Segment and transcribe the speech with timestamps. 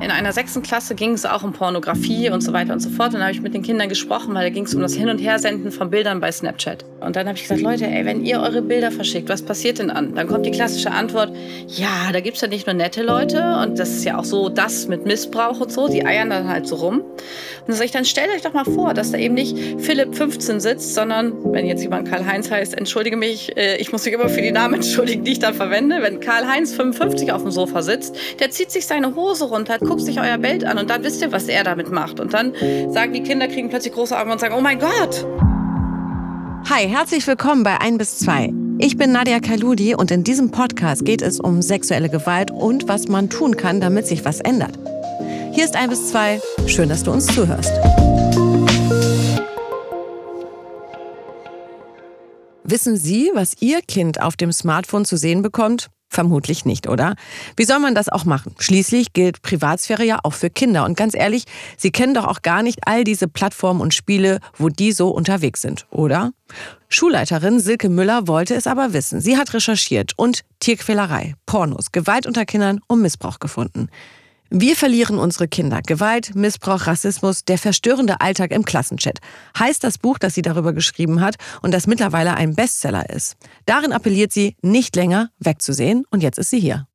[0.00, 3.14] In einer sechsten Klasse ging es auch um Pornografie und so weiter und so fort.
[3.14, 5.18] Dann habe ich mit den Kindern gesprochen, weil da ging es um das Hin- und
[5.18, 6.84] Hersenden von Bildern bei Snapchat.
[7.00, 9.90] Und dann habe ich gesagt, Leute, ey, wenn ihr eure Bilder verschickt, was passiert denn
[9.90, 10.14] an?
[10.14, 11.34] Dann kommt die klassische Antwort,
[11.66, 14.48] ja, da gibt es ja nicht nur nette Leute und das ist ja auch so
[14.48, 17.00] das mit Missbrauch und so, die eiern dann halt so rum.
[17.00, 20.14] Und dann sage ich, dann stellt euch doch mal vor, dass da eben nicht Philipp
[20.14, 24.28] 15 sitzt, sondern, wenn jetzt jemand Karl-Heinz heißt, entschuldige mich, äh, ich muss mich immer
[24.28, 26.02] für die Namen entschuldigen, die ich dann verwende.
[26.02, 30.20] Wenn Karl-Heinz 55 auf dem Sofa sitzt, der zieht sich seine Hose runter, guckt sich
[30.20, 32.20] euer Bild an und dann wisst ihr, was er damit macht.
[32.20, 32.52] Und dann
[32.92, 35.26] sagen die Kinder, kriegen plötzlich große Augen und sagen, oh mein Gott.
[36.68, 38.52] Hi, herzlich willkommen bei 1 bis 2.
[38.78, 43.08] Ich bin Nadia Kaludi und in diesem Podcast geht es um sexuelle Gewalt und was
[43.08, 44.78] man tun kann, damit sich was ändert.
[45.52, 46.40] Hier ist 1 bis 2.
[46.66, 47.72] Schön, dass du uns zuhörst.
[52.62, 55.88] Wissen Sie, was Ihr Kind auf dem Smartphone zu sehen bekommt?
[56.10, 57.16] Vermutlich nicht, oder?
[57.56, 58.54] Wie soll man das auch machen?
[58.58, 60.86] Schließlich gilt Privatsphäre ja auch für Kinder.
[60.86, 61.44] Und ganz ehrlich,
[61.76, 65.60] Sie kennen doch auch gar nicht all diese Plattformen und Spiele, wo die so unterwegs
[65.60, 66.32] sind, oder?
[66.88, 69.20] Schulleiterin Silke Müller wollte es aber wissen.
[69.20, 73.90] Sie hat recherchiert und Tierquälerei, Pornos, Gewalt unter Kindern und Missbrauch gefunden.
[74.50, 75.82] Wir verlieren unsere Kinder.
[75.86, 79.18] Gewalt, Missbrauch, Rassismus, der verstörende Alltag im Klassenchat.
[79.58, 83.36] Heißt das Buch, das sie darüber geschrieben hat und das mittlerweile ein Bestseller ist.
[83.66, 86.87] Darin appelliert sie, nicht länger wegzusehen und jetzt ist sie hier.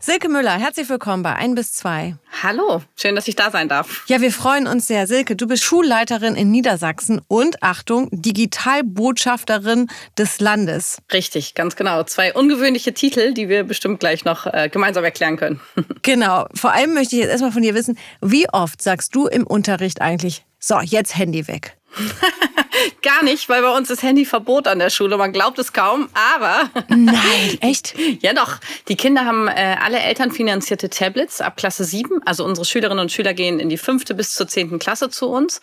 [0.00, 2.14] Silke Müller, herzlich willkommen bei 1 bis 2.
[2.44, 4.04] Hallo, schön, dass ich da sein darf.
[4.06, 5.08] Ja, wir freuen uns sehr.
[5.08, 10.98] Silke, du bist Schulleiterin in Niedersachsen und, Achtung, Digitalbotschafterin des Landes.
[11.12, 12.04] Richtig, ganz genau.
[12.04, 15.60] Zwei ungewöhnliche Titel, die wir bestimmt gleich noch äh, gemeinsam erklären können.
[16.02, 16.46] genau.
[16.54, 20.00] Vor allem möchte ich jetzt erstmal von dir wissen, wie oft sagst du im Unterricht
[20.00, 21.77] eigentlich, so, jetzt Handy weg?
[23.02, 25.16] Gar nicht, weil bei uns ist Handyverbot an der Schule.
[25.16, 26.70] Man glaubt es kaum, aber.
[26.88, 27.94] Nein, echt?
[28.20, 28.58] ja, doch.
[28.88, 32.20] Die Kinder haben äh, alle elternfinanzierte Tablets ab Klasse 7.
[32.24, 35.60] Also unsere Schülerinnen und Schüler gehen in die fünfte bis zur zehnten Klasse zu uns.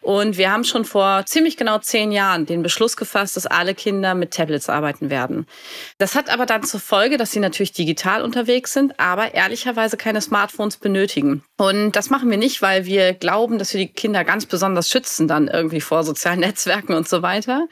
[0.00, 4.14] Und wir haben schon vor ziemlich genau zehn Jahren den Beschluss gefasst, dass alle Kinder
[4.14, 5.46] mit Tablets arbeiten werden.
[5.98, 10.20] Das hat aber dann zur Folge, dass sie natürlich digital unterwegs sind, aber ehrlicherweise keine
[10.20, 11.42] Smartphones benötigen.
[11.60, 15.26] Und das machen wir nicht, weil wir glauben, dass wir die Kinder ganz besonders schützen
[15.26, 17.66] dann irgendwie vor sozialen Netzwerken und so weiter,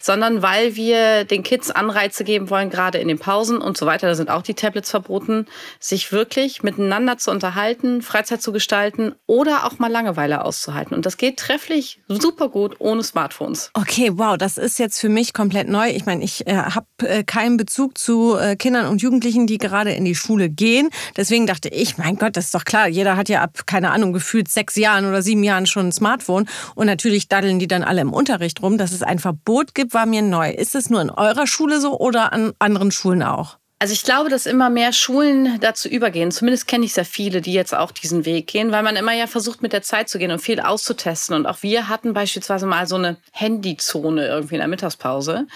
[0.00, 4.06] sondern weil wir den Kids Anreize geben wollen, gerade in den Pausen und so weiter,
[4.06, 5.46] da sind auch die Tablets verboten,
[5.80, 10.94] sich wirklich miteinander zu unterhalten, Freizeit zu gestalten oder auch mal Langeweile auszuhalten.
[10.94, 13.70] Und das geht trefflich super gut ohne Smartphones.
[13.74, 15.88] Okay, wow, das ist jetzt für mich komplett neu.
[15.90, 19.92] Ich meine, ich äh, habe äh, keinen Bezug zu äh, Kindern und Jugendlichen, die gerade
[19.92, 20.90] in die Schule gehen.
[21.16, 23.90] Deswegen dachte ich, mein Gott, das ist doch klar, jeder hat ja ja ab, keine
[23.90, 26.48] Ahnung, gefühlt sechs Jahren oder sieben Jahren schon ein Smartphone.
[26.74, 28.78] Und natürlich daddeln die dann alle im Unterricht rum.
[28.78, 30.50] Dass es ein Verbot gibt, war mir neu.
[30.50, 33.58] Ist es nur in eurer Schule so oder an anderen Schulen auch?
[33.82, 36.30] Also ich glaube, dass immer mehr Schulen dazu übergehen.
[36.30, 39.26] Zumindest kenne ich sehr viele, die jetzt auch diesen Weg gehen, weil man immer ja
[39.26, 41.34] versucht, mit der Zeit zu gehen und viel auszutesten.
[41.34, 45.48] Und auch wir hatten beispielsweise mal so eine Handyzone irgendwie in der Mittagspause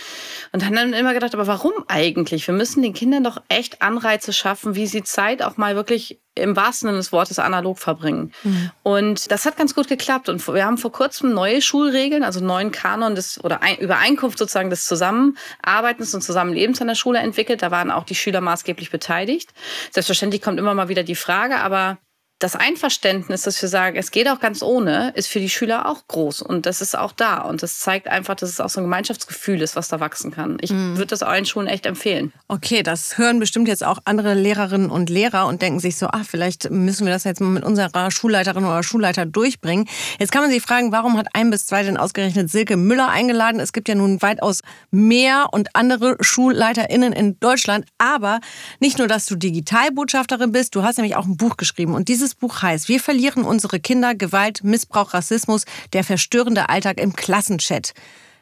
[0.51, 2.49] und haben dann immer gedacht, aber warum eigentlich?
[2.49, 6.55] Wir müssen den Kindern doch echt Anreize schaffen, wie sie Zeit auch mal wirklich im
[6.55, 8.33] wahrsten Sinne des Wortes analog verbringen.
[8.45, 8.71] Mhm.
[8.83, 10.29] Und das hat ganz gut geklappt.
[10.29, 14.71] Und wir haben vor kurzem neue Schulregeln, also neuen Kanon des oder ein, Übereinkunft sozusagen
[14.71, 17.63] des Zusammenarbeitens und Zusammenlebens an der Schule entwickelt.
[17.63, 19.53] Da waren auch die Schüler maßgeblich beteiligt.
[19.91, 21.99] Selbstverständlich kommt immer mal wieder die Frage, aber
[22.39, 26.07] das Einverständnis, dass wir sagen, es geht auch ganz ohne, ist für die Schüler auch
[26.07, 26.43] groß.
[26.43, 27.39] Und das ist auch da.
[27.39, 30.59] Und das zeigt einfach, dass es auch so ein Gemeinschaftsgefühl ist, was da wachsen kann.
[30.61, 30.99] Ich mhm.
[30.99, 32.35] würde das allen Schulen echt empfehlen.
[32.49, 36.27] Okay, das hören bestimmt jetzt auch andere Lehrerinnen und Lehrer und denken sich so, ach,
[36.27, 39.89] vielleicht müssen wir das jetzt mal mit unserer Schulleiterin oder Schulleiter durchbringen.
[40.19, 43.61] Jetzt kann man sich fragen, warum hat ein bis zwei denn ausgerechnet Silke Müller eingeladen?
[43.61, 44.61] Es gibt ja nun weitaus
[44.91, 47.87] mehr und andere SchulleiterInnen in Deutschland.
[47.97, 48.41] Aber
[48.79, 51.95] nicht nur, dass du Digitalbotschafterin bist, du hast nämlich auch ein Buch geschrieben.
[51.95, 57.01] Und dieses dieses Buch heißt Wir verlieren unsere Kinder, Gewalt, Missbrauch, Rassismus, der verstörende Alltag
[57.01, 57.95] im Klassenchat.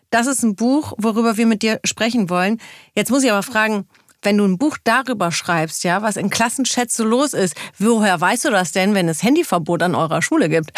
[0.08, 2.62] Das ist ein Buch, worüber wir mit dir sprechen wollen.
[2.94, 3.86] Jetzt muss ich aber fragen,
[4.24, 8.46] wenn du ein Buch darüber schreibst, ja, was in Klassenchats so los ist, woher weißt
[8.46, 10.70] du das denn, wenn es Handyverbot an eurer Schule gibt?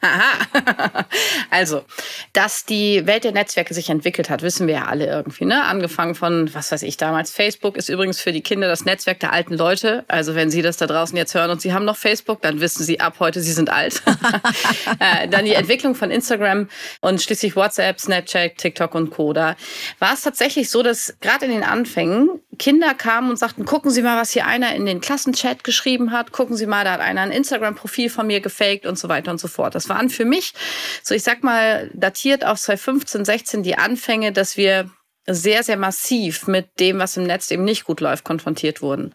[0.00, 1.04] Aha.
[1.50, 1.84] Also,
[2.32, 5.44] dass die Welt der Netzwerke sich entwickelt hat, wissen wir ja alle irgendwie.
[5.44, 5.62] Ne?
[5.62, 9.32] Angefangen von, was weiß ich, damals Facebook ist übrigens für die Kinder das Netzwerk der
[9.32, 10.04] alten Leute.
[10.08, 12.82] Also, wenn Sie das da draußen jetzt hören und Sie haben noch Facebook, dann wissen
[12.82, 14.02] Sie ab heute, Sie sind alt.
[15.00, 16.68] Äh, dann die Entwicklung von Instagram
[17.00, 19.32] und schließlich WhatsApp, Snapchat, TikTok und Co.
[19.32, 19.56] Da
[19.98, 22.28] war es tatsächlich so, dass gerade in den Anfängen
[22.58, 26.32] Kinder kamen und sagten, gucken Sie mal, was hier einer in den Klassenchat geschrieben hat,
[26.32, 29.38] gucken Sie mal, da hat einer ein Instagram-Profil von mir gefaked und so weiter und
[29.38, 29.74] so fort.
[29.74, 30.54] Das waren für mich,
[31.02, 34.90] so ich sag mal, datiert auf 2015, 16 die Anfänge, dass wir
[35.26, 39.14] sehr, sehr massiv mit dem, was im Netz eben nicht gut läuft, konfrontiert wurden.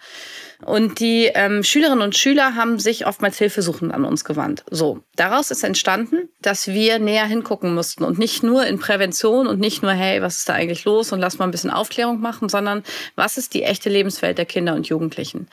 [0.66, 4.66] Und die ähm, Schülerinnen und Schüler haben sich oftmals hilfesuchend an uns gewandt.
[4.70, 9.60] So, daraus ist entstanden, dass wir näher hingucken mussten und nicht nur in Prävention und
[9.62, 12.50] nicht nur, hey, was ist da eigentlich los und lass mal ein bisschen Aufklärung machen,
[12.50, 12.84] sondern
[13.16, 15.48] was ist die echte Lebenswelt der Kinder und Jugendlichen.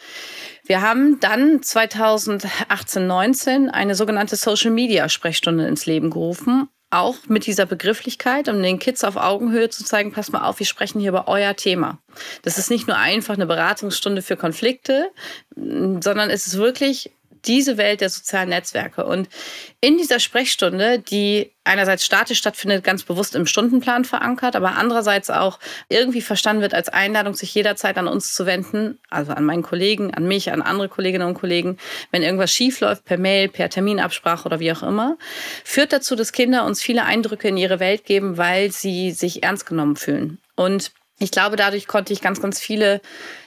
[0.64, 7.46] Wir haben dann 2018, 19 eine sogenannte Social Media Sprechstunde ins Leben gerufen auch mit
[7.46, 11.10] dieser Begrifflichkeit, um den Kids auf Augenhöhe zu zeigen, pass mal auf, wir sprechen hier
[11.10, 11.98] über euer Thema.
[12.42, 15.10] Das ist nicht nur einfach eine Beratungsstunde für Konflikte,
[15.54, 17.10] sondern es ist wirklich
[17.46, 19.04] diese Welt der sozialen Netzwerke.
[19.04, 19.28] Und
[19.80, 25.58] in dieser Sprechstunde, die einerseits statisch stattfindet, ganz bewusst im Stundenplan verankert, aber andererseits auch
[25.88, 30.14] irgendwie verstanden wird als Einladung, sich jederzeit an uns zu wenden, also an meinen Kollegen,
[30.14, 31.78] an mich, an andere Kolleginnen und Kollegen,
[32.12, 35.18] wenn irgendwas schiefläuft, per Mail, per Terminabsprache oder wie auch immer,
[35.64, 39.66] führt dazu, dass Kinder uns viele Eindrücke in ihre Welt geben, weil sie sich ernst
[39.66, 40.38] genommen fühlen.
[40.54, 43.00] Und ich glaube, dadurch konnte ich ganz, ganz viele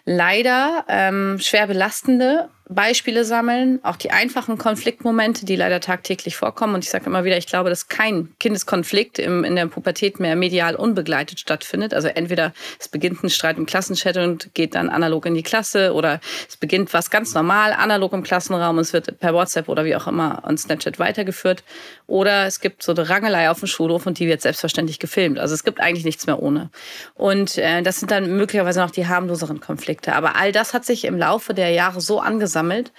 [0.05, 6.75] leider ähm, schwer belastende Beispiele sammeln, auch die einfachen Konfliktmomente, die leider tagtäglich vorkommen.
[6.75, 10.35] Und ich sage immer wieder, ich glaube, dass kein Kindeskonflikt im, in der Pubertät mehr
[10.35, 11.95] medial unbegleitet stattfindet.
[11.95, 15.93] Also entweder es beginnt ein Streit im Klassenchat und geht dann analog in die Klasse
[15.95, 19.83] oder es beginnt was ganz normal, analog im Klassenraum und es wird per WhatsApp oder
[19.83, 21.63] wie auch immer on Snapchat weitergeführt.
[22.05, 25.39] Oder es gibt so eine Rangelei auf dem Schulhof und die wird selbstverständlich gefilmt.
[25.39, 26.69] Also es gibt eigentlich nichts mehr ohne.
[27.15, 30.13] Und äh, das sind dann möglicherweise noch die harmloseren Konflikte.
[30.13, 32.91] Aber all das hat sich im Laufe der Jahre so angesammelt, gesammelt,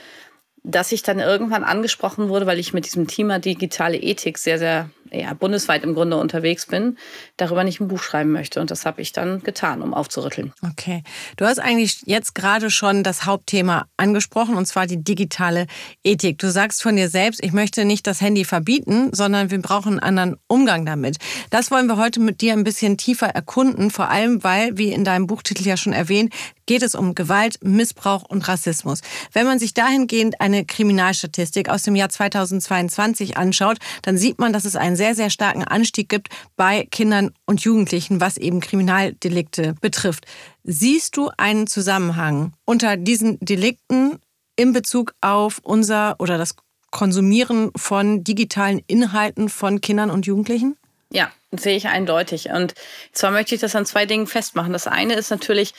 [0.63, 4.91] dass ich dann irgendwann angesprochen wurde, weil ich mit diesem Thema digitale Ethik sehr, sehr
[5.13, 6.99] ja, bundesweit im Grunde unterwegs bin,
[7.37, 8.61] darüber nicht ein Buch schreiben möchte.
[8.61, 10.53] Und das habe ich dann getan, um aufzurütteln.
[10.63, 11.03] Okay.
[11.37, 15.67] Du hast eigentlich jetzt gerade schon das Hauptthema angesprochen, und zwar die digitale
[16.05, 16.39] Ethik.
[16.39, 20.19] Du sagst von dir selbst, ich möchte nicht das Handy verbieten, sondern wir brauchen einen
[20.19, 21.17] anderen Umgang damit.
[21.51, 25.05] Das wollen wir heute mit dir ein bisschen tiefer erkunden, vor allem weil, wie in
[25.05, 26.33] deinem Buchtitel ja schon erwähnt,
[26.67, 29.01] geht es um Gewalt, Missbrauch und Rassismus.
[29.33, 34.65] Wenn man sich dahingehend eine Kriminalstatistik aus dem Jahr 2022 anschaut, dann sieht man, dass
[34.65, 40.27] es einen sehr, sehr starken Anstieg gibt bei Kindern und Jugendlichen, was eben Kriminaldelikte betrifft.
[40.63, 44.19] Siehst du einen Zusammenhang unter diesen Delikten
[44.57, 46.55] in Bezug auf unser oder das
[46.91, 50.77] Konsumieren von digitalen Inhalten von Kindern und Jugendlichen?
[51.11, 52.51] Ja, sehe ich eindeutig.
[52.51, 52.75] Und
[53.13, 54.75] zwar möchte ich das an zwei Dingen festmachen.
[54.75, 55.73] Das eine ist natürlich,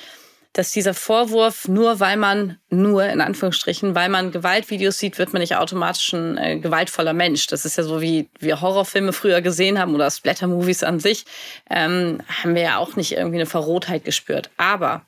[0.54, 5.42] dass dieser Vorwurf, nur weil man, nur in Anführungsstrichen, weil man Gewaltvideos sieht, wird man
[5.42, 7.48] nicht automatisch ein äh, gewaltvoller Mensch.
[7.48, 11.26] Das ist ja so, wie wir Horrorfilme früher gesehen haben oder Splatter-Movies an sich,
[11.70, 14.50] ähm, haben wir ja auch nicht irgendwie eine Verrohtheit gespürt.
[14.58, 15.06] Aber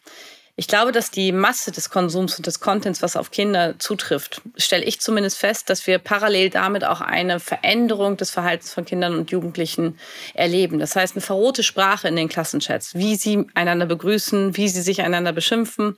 [0.56, 4.84] ich glaube, dass die Masse des Konsums und des Contents, was auf Kinder zutrifft, stelle
[4.84, 9.32] ich zumindest fest, dass wir parallel damit auch eine Veränderung des Verhaltens von Kindern und
[9.32, 9.98] Jugendlichen
[10.36, 10.78] erleben.
[10.78, 15.02] Das heißt, eine verrohte Sprache in den Klassenchats, wie sie einander begrüßen, wie sie sich
[15.02, 15.98] einander beschimpfen,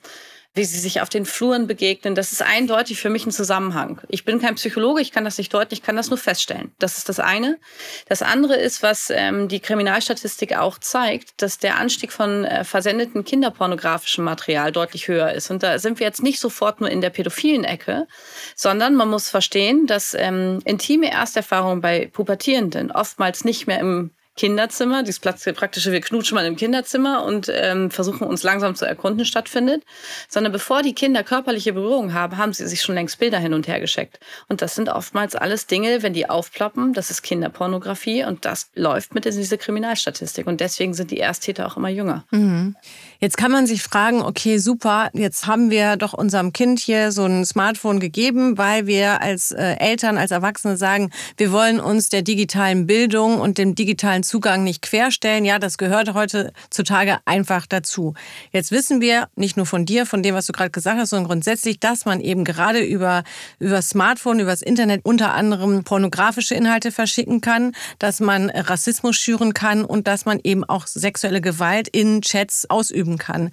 [0.56, 2.16] wie sie sich auf den Fluren begegnen.
[2.16, 4.02] Das ist eindeutig für mich ein Zusammenhang.
[4.08, 6.72] Ich bin kein Psychologe, ich kann das nicht deuten, ich kann das nur feststellen.
[6.80, 7.60] Das ist das eine.
[8.08, 13.26] Das andere ist, was ähm, die Kriminalstatistik auch zeigt, dass der Anstieg von äh, versendeten
[13.26, 15.52] kinderpornografischem Material deutlich höher ist.
[15.52, 18.08] Und da sind wir jetzt nicht sofort nur in der pädophilen Ecke,
[18.56, 25.04] sondern man muss verstehen, dass ähm, intime Ersterfahrungen bei Pubertierenden oftmals nicht mehr im Kinderzimmer,
[25.04, 29.84] dieses praktische, wir knutschen mal im Kinderzimmer und ähm, versuchen uns langsam zu erkunden stattfindet,
[30.28, 33.68] sondern bevor die Kinder körperliche Berührung haben, haben sie sich schon längst Bilder hin und
[33.68, 34.20] her geschickt.
[34.50, 39.16] Und das sind oftmals alles Dinge, wenn die aufploppen, das ist Kinderpornografie und das läuft
[39.16, 40.48] mit in diese Kriminalstatistik.
[40.48, 42.26] Und deswegen sind die Ersttäter auch immer jünger.
[42.32, 42.76] Mhm.
[43.20, 47.26] Jetzt kann man sich fragen, okay, super, jetzt haben wir doch unserem Kind hier so
[47.26, 52.22] ein Smartphone gegeben, weil wir als äh, Eltern, als Erwachsene sagen, wir wollen uns der
[52.22, 55.46] digitalen Bildung und dem digitalen Zugang nicht querstellen.
[55.46, 58.14] Ja, das gehört heutzutage einfach dazu.
[58.52, 61.28] Jetzt wissen wir nicht nur von dir, von dem, was du gerade gesagt hast, sondern
[61.28, 63.24] grundsätzlich, dass man eben gerade über,
[63.60, 69.54] über Smartphone, über das Internet unter anderem pornografische Inhalte verschicken kann, dass man Rassismus schüren
[69.54, 73.52] kann und dass man eben auch sexuelle Gewalt in Chats ausüben kann.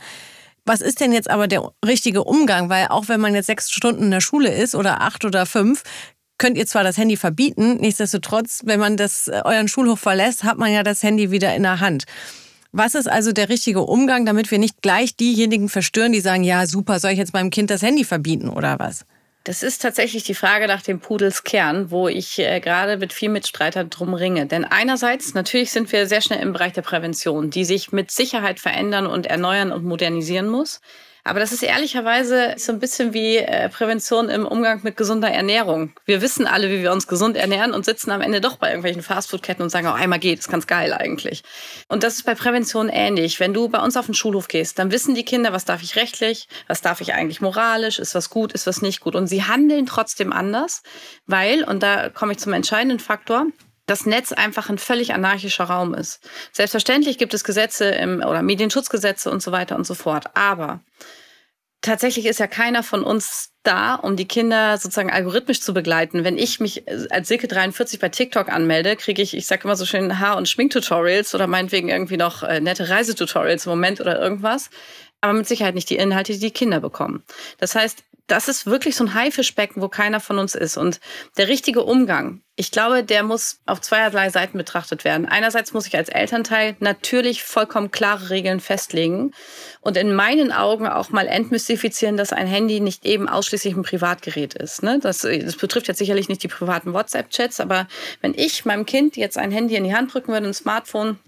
[0.64, 2.68] Was ist denn jetzt aber der richtige Umgang?
[2.68, 5.82] Weil auch wenn man jetzt sechs Stunden in der Schule ist oder acht oder fünf,
[6.38, 10.58] könnt ihr zwar das Handy verbieten, nichtsdestotrotz, wenn man das, äh, euren Schulhof verlässt, hat
[10.58, 12.04] man ja das Handy wieder in der Hand.
[12.72, 16.66] Was ist also der richtige Umgang, damit wir nicht gleich diejenigen verstören, die sagen, ja
[16.66, 19.04] super, soll ich jetzt meinem Kind das Handy verbieten oder was?
[19.44, 23.90] Das ist tatsächlich die Frage nach dem Pudelskern, wo ich äh, gerade mit vielen Mitstreitern
[23.90, 24.46] drum ringe.
[24.46, 28.60] Denn einerseits, natürlich sind wir sehr schnell im Bereich der Prävention, die sich mit Sicherheit
[28.60, 30.80] verändern und erneuern und modernisieren muss.
[31.24, 35.92] Aber das ist ehrlicherweise so ein bisschen wie äh, Prävention im Umgang mit gesunder Ernährung.
[36.04, 39.02] Wir wissen alle, wie wir uns gesund ernähren und sitzen am Ende doch bei irgendwelchen
[39.02, 41.44] Fastfood-Ketten und sagen, oh, einmal geht, ist ganz geil eigentlich.
[41.86, 43.38] Und das ist bei Prävention ähnlich.
[43.38, 45.94] Wenn du bei uns auf den Schulhof gehst, dann wissen die Kinder, was darf ich
[45.94, 49.14] rechtlich, was darf ich eigentlich moralisch, ist was gut, ist was nicht gut.
[49.14, 50.82] Und sie handeln trotzdem anders,
[51.26, 53.46] weil, und da komme ich zum entscheidenden Faktor,
[53.86, 56.20] das Netz einfach ein völlig anarchischer Raum ist.
[56.52, 60.36] Selbstverständlich gibt es Gesetze im, oder Medienschutzgesetze und so weiter und so fort.
[60.36, 60.80] Aber
[61.80, 66.24] tatsächlich ist ja keiner von uns da, um die Kinder sozusagen algorithmisch zu begleiten.
[66.24, 69.84] Wenn ich mich als Silke 43 bei TikTok anmelde, kriege ich, ich sage immer so
[69.84, 74.70] schön Haar- und Schminktutorials oder meinetwegen irgendwie noch äh, nette Reisetutorials im Moment oder irgendwas.
[75.20, 77.22] Aber mit Sicherheit nicht die Inhalte, die die Kinder bekommen.
[77.58, 80.78] Das heißt, das ist wirklich so ein Haifischbecken, wo keiner von uns ist.
[80.78, 81.00] Und
[81.36, 85.26] der richtige Umgang, ich glaube, der muss auf zweierlei Seiten betrachtet werden.
[85.26, 89.32] Einerseits muss ich als Elternteil natürlich vollkommen klare Regeln festlegen
[89.82, 94.54] und in meinen Augen auch mal entmystifizieren, dass ein Handy nicht eben ausschließlich ein Privatgerät
[94.54, 94.82] ist.
[94.82, 94.98] Ne?
[94.98, 97.86] Das, das betrifft jetzt sicherlich nicht die privaten WhatsApp-Chats, aber
[98.22, 101.18] wenn ich meinem Kind jetzt ein Handy in die Hand drücken würde, ein Smartphone,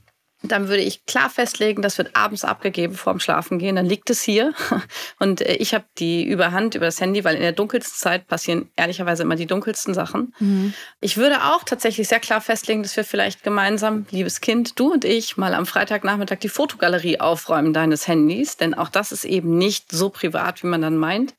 [0.53, 3.77] dann würde ich klar festlegen, das wird abends abgegeben vorm Schlafengehen.
[3.77, 4.53] Dann liegt es hier
[5.19, 8.71] und äh, ich habe die Überhand über das Handy, weil in der dunkelsten Zeit passieren
[8.77, 10.35] ehrlicherweise immer die dunkelsten Sachen.
[10.39, 10.75] Mhm.
[11.01, 15.05] Ich würde auch tatsächlich sehr klar festlegen, dass wir vielleicht gemeinsam, liebes Kind, du und
[15.05, 19.93] ich, mal am Freitagnachmittag die Fotogalerie aufräumen deines Handys, denn auch das ist eben nicht
[19.93, 21.35] so privat, wie man dann meint.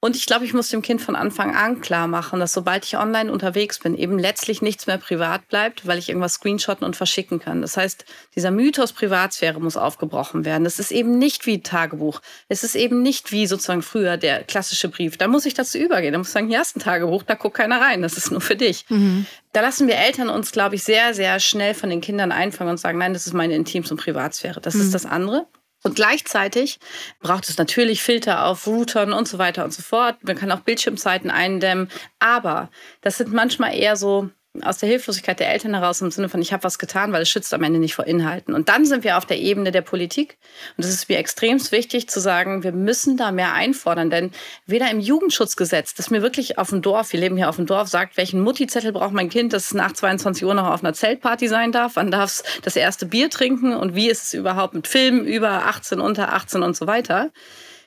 [0.00, 2.96] Und ich glaube, ich muss dem Kind von Anfang an klar machen, dass sobald ich
[2.96, 7.40] online unterwegs bin, eben letztlich nichts mehr privat bleibt, weil ich irgendwas screenshotten und verschicken
[7.40, 7.62] kann.
[7.62, 8.04] Das heißt,
[8.36, 10.62] dieser Mythos Privatsphäre muss aufgebrochen werden.
[10.62, 12.20] Das ist eben nicht wie Tagebuch.
[12.48, 15.16] Es ist eben nicht wie sozusagen früher der klassische Brief.
[15.16, 16.12] Da muss ich dazu übergehen.
[16.12, 18.00] Da muss ich sagen, hier hast ein Tagebuch, da guckt keiner rein.
[18.00, 18.84] Das ist nur für dich.
[18.88, 19.26] Mhm.
[19.52, 22.78] Da lassen wir Eltern uns, glaube ich, sehr, sehr schnell von den Kindern einfangen und
[22.78, 24.60] sagen, nein, das ist meine Intims- und Privatsphäre.
[24.60, 24.82] Das mhm.
[24.82, 25.48] ist das andere.
[25.84, 26.80] Und gleichzeitig
[27.20, 30.22] braucht es natürlich Filter auf Routern und so weiter und so fort.
[30.24, 31.88] Man kann auch Bildschirmzeiten eindämmen.
[32.18, 32.70] Aber
[33.00, 34.30] das sind manchmal eher so
[34.62, 37.28] aus der Hilflosigkeit der Eltern heraus im Sinne von, ich habe was getan, weil es
[37.28, 38.54] schützt am Ende nicht vor Inhalten.
[38.54, 40.38] Und dann sind wir auf der Ebene der Politik.
[40.76, 44.10] Und es ist mir extrem wichtig zu sagen, wir müssen da mehr einfordern.
[44.10, 44.30] Denn
[44.66, 47.88] weder im Jugendschutzgesetz, das mir wirklich auf dem Dorf, wir leben hier auf dem Dorf,
[47.88, 51.48] sagt, welchen Mutti-Zettel braucht mein Kind, dass es nach 22 Uhr noch auf einer Zeltparty
[51.48, 54.86] sein darf, wann darf es das erste Bier trinken und wie ist es überhaupt mit
[54.86, 57.30] Filmen über 18, unter 18 und so weiter.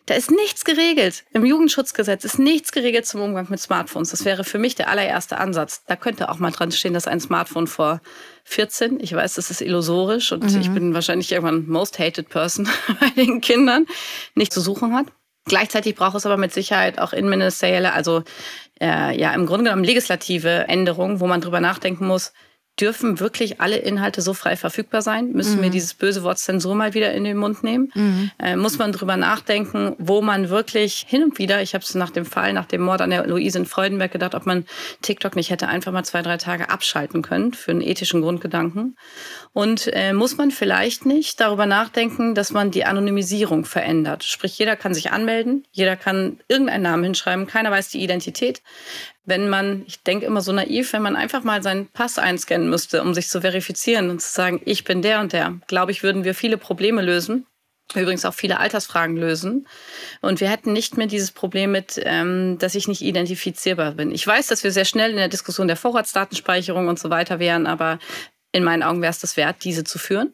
[0.08, 1.24] Da ist nichts geregelt.
[1.32, 4.10] Im Jugendschutzgesetz ist nichts geregelt zum Umgang mit Smartphones.
[4.10, 5.84] Das wäre für mich der allererste Ansatz.
[5.86, 8.02] Da könnte auch mal dran stehen, dass ein Smartphone vor
[8.46, 10.62] 14, ich weiß, das ist illusorisch und mhm.
[10.62, 12.68] ich bin wahrscheinlich irgendwann most hated person
[13.00, 13.86] bei den Kindern,
[14.34, 15.06] nicht zu suchen hat.
[15.46, 18.24] Gleichzeitig braucht es aber mit Sicherheit auch innenministerielle, also
[18.80, 22.34] äh, ja im Grunde genommen legislative Änderungen, wo man drüber nachdenken muss,
[22.80, 25.32] dürfen wirklich alle Inhalte so frei verfügbar sein?
[25.32, 25.64] Müssen mhm.
[25.64, 27.92] wir dieses böse Wort Zensur mal wieder in den Mund nehmen?
[27.94, 28.32] Mhm.
[28.40, 32.10] Äh, muss man drüber nachdenken, wo man wirklich hin und wieder, ich habe es nach
[32.10, 34.66] dem Fall, nach dem Mord an der Luise in Freudenberg gedacht, ob man
[35.02, 38.96] TikTok nicht hätte einfach mal zwei, drei Tage abschalten können für einen ethischen Grundgedanken.
[39.54, 44.24] Und äh, muss man vielleicht nicht darüber nachdenken, dass man die Anonymisierung verändert?
[44.24, 48.62] Sprich, jeder kann sich anmelden, jeder kann irgendeinen Namen hinschreiben, keiner weiß die Identität
[49.24, 53.02] wenn man, ich denke immer so naiv, wenn man einfach mal seinen Pass einscannen müsste,
[53.02, 56.24] um sich zu verifizieren und zu sagen, ich bin der und der, glaube ich, würden
[56.24, 57.46] wir viele Probleme lösen.
[57.94, 59.68] Übrigens auch viele Altersfragen lösen.
[60.22, 64.12] Und wir hätten nicht mehr dieses Problem mit, ähm, dass ich nicht identifizierbar bin.
[64.12, 67.68] Ich weiß, dass wir sehr schnell in der Diskussion der Vorratsdatenspeicherung und so weiter wären,
[67.68, 68.00] aber
[68.54, 70.34] in meinen Augen wäre es das wert, diese zu führen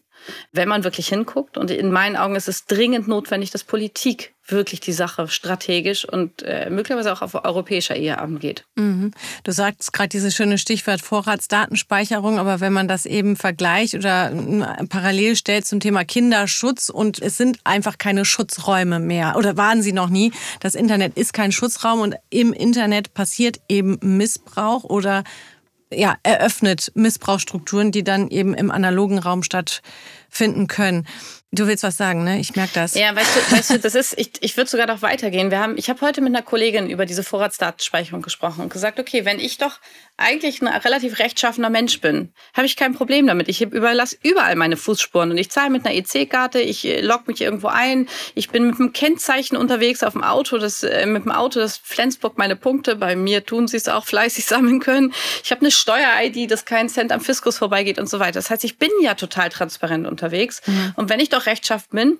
[0.52, 1.58] wenn man wirklich hinguckt.
[1.58, 6.42] Und in meinen Augen ist es dringend notwendig, dass Politik wirklich die Sache strategisch und
[6.44, 8.66] äh, möglicherweise auch auf europäischer Ebene angeht.
[8.76, 9.12] Mhm.
[9.44, 14.86] Du sagst gerade dieses schöne Stichwort Vorratsdatenspeicherung, aber wenn man das eben vergleicht oder äh,
[14.88, 19.94] parallel stellt zum Thema Kinderschutz und es sind einfach keine Schutzräume mehr oder waren sie
[19.94, 20.32] noch nie.
[20.62, 25.24] Das Internet ist kein Schutzraum und im Internet passiert eben Missbrauch oder
[25.92, 31.08] ja, eröffnet Missbrauchsstrukturen, die dann eben im analogen Raum stattfinden können.
[31.58, 32.40] Du willst was sagen, ne?
[32.40, 32.94] Ich merke das.
[32.94, 35.50] Ja, weißt du, weißt du das ist, ich, ich würde sogar noch weitergehen.
[35.50, 39.26] Wir haben, ich habe heute mit einer Kollegin über diese Vorratsdatenspeicherung gesprochen und gesagt, okay,
[39.26, 39.80] wenn ich doch
[40.18, 43.50] eigentlich ein relativ rechtschaffener Mensch bin, habe ich kein Problem damit.
[43.50, 47.42] Ich überlasse überall meine Fußspuren und ich zahle mit einer EC-Karte, ich äh, log mich
[47.42, 51.32] irgendwo ein, ich bin mit einem Kennzeichen unterwegs auf dem Auto, das äh, mit dem
[51.32, 55.12] Auto, das Flensburg meine Punkte, bei mir tun sie es auch fleißig sammeln können.
[55.44, 58.34] Ich habe eine Steuer-ID, dass kein Cent am Fiskus vorbeigeht und so weiter.
[58.34, 60.62] Das heißt, ich bin ja total transparent unterwegs.
[60.68, 60.94] Mhm.
[60.96, 62.20] Und wenn ich doch rechtschaffen bin,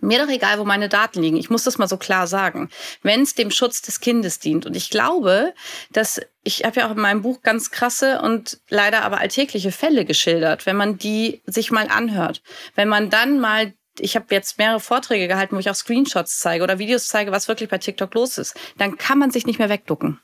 [0.00, 1.36] mir doch egal, wo meine Daten liegen.
[1.36, 2.70] Ich muss das mal so klar sagen.
[3.02, 4.64] Wenn es dem Schutz des Kindes dient.
[4.66, 5.54] Und ich glaube,
[5.90, 10.04] dass ich habe ja auch in meinem Buch ganz krasse und leider aber alltägliche Fälle
[10.04, 10.66] geschildert.
[10.66, 12.42] Wenn man die sich mal anhört,
[12.74, 16.62] wenn man dann mal ich habe jetzt mehrere Vorträge gehalten, wo ich auch Screenshots zeige
[16.62, 19.68] oder Videos zeige, was wirklich bei TikTok los ist, dann kann man sich nicht mehr
[19.68, 20.20] wegducken.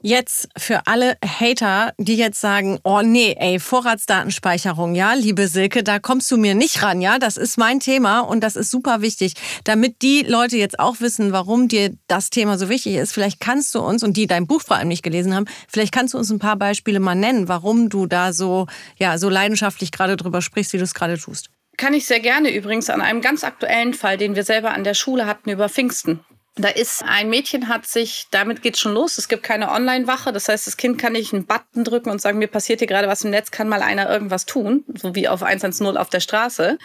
[0.00, 5.98] Jetzt für alle Hater, die jetzt sagen, oh nee, ey, Vorratsdatenspeicherung, ja, liebe Silke, da
[5.98, 9.34] kommst du mir nicht ran, ja, das ist mein Thema und das ist super wichtig.
[9.64, 13.74] Damit die Leute jetzt auch wissen, warum dir das Thema so wichtig ist, vielleicht kannst
[13.74, 16.30] du uns, und die dein Buch vor allem nicht gelesen haben, vielleicht kannst du uns
[16.30, 20.72] ein paar Beispiele mal nennen, warum du da so, ja, so leidenschaftlich gerade drüber sprichst,
[20.74, 21.50] wie du es gerade tust.
[21.76, 24.94] Kann ich sehr gerne übrigens an einem ganz aktuellen Fall, den wir selber an der
[24.94, 26.20] Schule hatten über Pfingsten.
[26.60, 29.16] Da ist ein Mädchen hat sich, damit geht schon los.
[29.16, 30.32] Es gibt keine Online-Wache.
[30.32, 33.06] Das heißt, das Kind kann nicht einen Button drücken und sagen, mir passiert hier gerade
[33.06, 36.78] was im Netz, kann mal einer irgendwas tun, so wie auf 110 auf der Straße.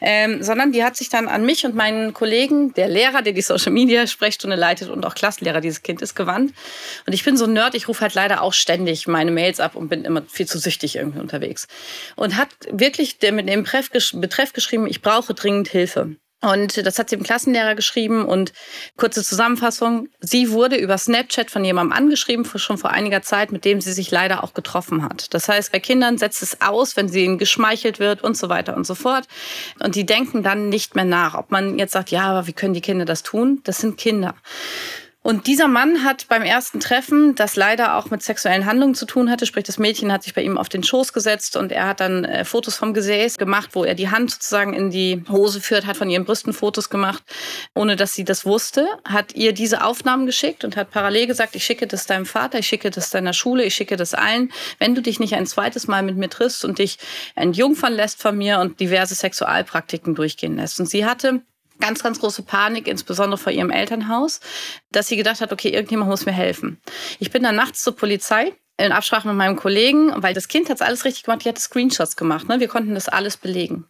[0.00, 3.42] Ähm, sondern die hat sich dann an mich und meinen Kollegen, der Lehrer, der die
[3.42, 6.52] Social Media Sprechstunde leitet und auch Klassenlehrer dieses Kind ist, gewandt.
[7.06, 9.76] Und ich bin so ein Nerd, ich rufe halt leider auch ständig meine Mails ab
[9.76, 11.68] und bin immer viel zu süchtig irgendwie unterwegs.
[12.16, 16.16] Und hat wirklich mit dem Betreff geschrieben, ich brauche dringend Hilfe.
[16.42, 18.52] Und das hat sie dem Klassenlehrer geschrieben und
[18.96, 20.08] kurze Zusammenfassung.
[20.20, 24.10] Sie wurde über Snapchat von jemandem angeschrieben, schon vor einiger Zeit, mit dem sie sich
[24.10, 25.34] leider auch getroffen hat.
[25.34, 28.74] Das heißt, bei Kindern setzt es aus, wenn sie ihnen geschmeichelt wird und so weiter
[28.74, 29.26] und so fort.
[29.84, 31.34] Und die denken dann nicht mehr nach.
[31.34, 33.60] Ob man jetzt sagt, ja, aber wie können die Kinder das tun?
[33.64, 34.34] Das sind Kinder.
[35.22, 39.30] Und dieser Mann hat beim ersten Treffen, das leider auch mit sexuellen Handlungen zu tun
[39.30, 42.00] hatte, sprich das Mädchen hat sich bei ihm auf den Schoß gesetzt und er hat
[42.00, 45.84] dann äh, Fotos vom Gesäß gemacht, wo er die Hand sozusagen in die Hose führt,
[45.84, 47.22] hat von ihren Brüsten Fotos gemacht,
[47.74, 51.64] ohne dass sie das wusste, hat ihr diese Aufnahmen geschickt und hat parallel gesagt, ich
[51.64, 55.02] schicke das deinem Vater, ich schicke das deiner Schule, ich schicke das allen, wenn du
[55.02, 56.96] dich nicht ein zweites Mal mit mir triffst und dich
[57.34, 60.80] entjungfern lässt von mir und diverse Sexualpraktiken durchgehen lässt.
[60.80, 61.42] Und sie hatte
[61.80, 64.40] ganz, ganz große Panik, insbesondere vor ihrem Elternhaus,
[64.90, 66.80] dass sie gedacht hat, okay, irgendjemand muss mir helfen.
[67.18, 70.82] Ich bin dann nachts zur Polizei in Absprache mit meinem Kollegen, weil das Kind hat
[70.82, 72.48] alles richtig gemacht, die hatte Screenshots gemacht.
[72.48, 72.60] Ne?
[72.60, 73.86] Wir konnten das alles belegen.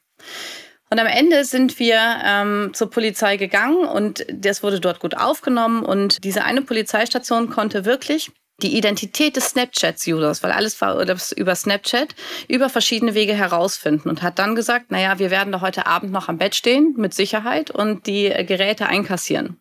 [0.93, 5.85] Und am Ende sind wir ähm, zur Polizei gegangen und das wurde dort gut aufgenommen.
[5.85, 8.33] Und diese eine Polizeistation konnte wirklich
[8.63, 11.01] die Identität des Snapchat-Users, weil alles war
[11.37, 12.15] über Snapchat,
[12.49, 16.29] über verschiedene Wege herausfinden und hat dann gesagt, naja, wir werden da heute Abend noch
[16.29, 19.61] am Bett stehen, mit Sicherheit, und die Geräte einkassieren.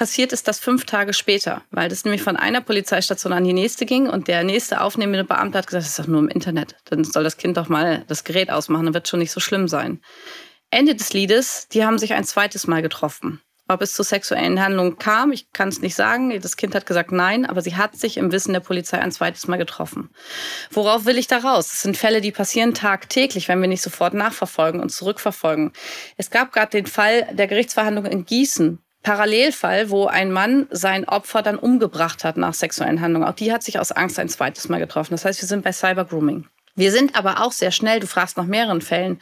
[0.00, 3.84] Passiert ist das fünf Tage später, weil das nämlich von einer Polizeistation an die nächste
[3.84, 6.76] ging und der nächste aufnehmende Beamte hat gesagt, das ist doch nur im Internet.
[6.86, 9.68] Dann soll das Kind doch mal das Gerät ausmachen, dann wird schon nicht so schlimm
[9.68, 10.00] sein.
[10.70, 13.42] Ende des Liedes, die haben sich ein zweites Mal getroffen.
[13.70, 16.36] Ob es zu sexuellen Handlungen kam, ich kann es nicht sagen.
[16.40, 19.46] Das Kind hat gesagt nein, aber sie hat sich im Wissen der Polizei ein zweites
[19.46, 20.10] Mal getroffen.
[20.72, 21.68] Worauf will ich da raus?
[21.68, 25.70] Das sind Fälle, die passieren tagtäglich, wenn wir nicht sofort nachverfolgen und zurückverfolgen.
[26.16, 28.80] Es gab gerade den Fall der Gerichtsverhandlung in Gießen.
[29.04, 33.28] Parallelfall, wo ein Mann sein Opfer dann umgebracht hat nach sexuellen Handlungen.
[33.28, 35.12] Auch die hat sich aus Angst ein zweites Mal getroffen.
[35.12, 36.48] Das heißt, wir sind bei Cybergrooming.
[36.76, 39.20] Wir sind aber auch sehr schnell, du fragst nach mehreren Fällen,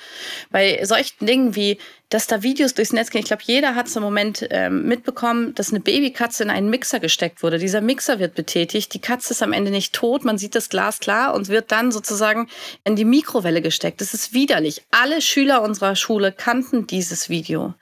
[0.50, 1.78] bei solchen Dingen wie
[2.08, 3.20] dass da Videos durchs Netz gehen.
[3.20, 7.00] Ich glaube, jeder hat es im Moment ähm, mitbekommen, dass eine Babykatze in einen Mixer
[7.00, 7.58] gesteckt wurde.
[7.58, 8.94] Dieser Mixer wird betätigt.
[8.94, 10.24] Die Katze ist am Ende nicht tot.
[10.24, 12.48] Man sieht das Glas klar und wird dann sozusagen
[12.84, 14.00] in die Mikrowelle gesteckt.
[14.00, 14.82] Das ist widerlich.
[14.90, 17.74] Alle Schüler unserer Schule kannten dieses Video.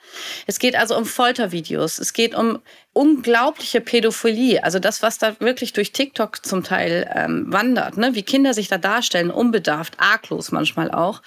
[0.47, 1.99] Es geht also um Foltervideos.
[1.99, 2.59] Es geht um
[2.97, 4.65] unglaubliche Pädophilie.
[4.65, 7.99] Also das, was da wirklich durch TikTok zum Teil ähm, wandert.
[7.99, 8.15] Ne?
[8.15, 11.21] Wie Kinder sich da darstellen, unbedarft, arglos manchmal auch.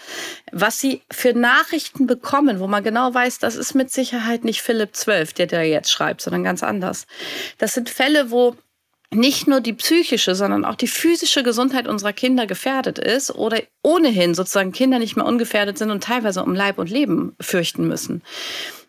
[0.52, 4.94] Was sie für Nachrichten bekommen, wo man genau weiß, das ist mit Sicherheit nicht Philipp
[4.94, 7.06] XII, der da jetzt schreibt, sondern ganz anders.
[7.60, 8.56] Das sind Fälle, wo
[9.12, 14.34] nicht nur die psychische, sondern auch die physische Gesundheit unserer Kinder gefährdet ist oder ohnehin
[14.34, 18.24] sozusagen Kinder nicht mehr ungefährdet sind und teilweise um Leib und Leben fürchten müssen.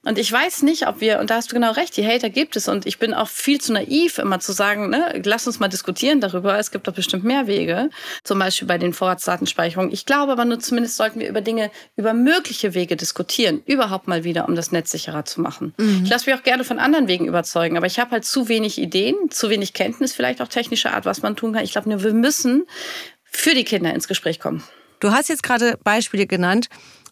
[0.02, 2.56] Und ich weiß nicht, ob wir, und da hast du genau recht, die Hater gibt
[2.56, 2.68] es.
[2.68, 6.22] Und ich bin auch viel zu naiv, immer zu sagen, ne, lass uns mal diskutieren
[6.22, 6.58] darüber.
[6.58, 7.90] Es gibt doch bestimmt mehr Wege.
[8.24, 9.92] Zum Beispiel bei den Vorratsdatenspeicherungen.
[9.92, 13.62] Ich glaube aber nur zumindest sollten wir über Dinge, über mögliche Wege diskutieren.
[13.66, 15.74] Überhaupt mal wieder, um das Netz sicherer zu machen.
[15.76, 16.02] Mhm.
[16.04, 17.76] Ich lasse mich auch gerne von anderen Wegen überzeugen.
[17.76, 21.20] Aber ich habe halt zu wenig Ideen, zu wenig Kenntnis, vielleicht auch technischer Art, was
[21.20, 21.62] man tun kann.
[21.62, 22.64] Ich glaube nur, wir müssen
[23.24, 24.62] für die Kinder ins Gespräch kommen.
[25.00, 26.68] Du hast jetzt gerade Beispiele genannt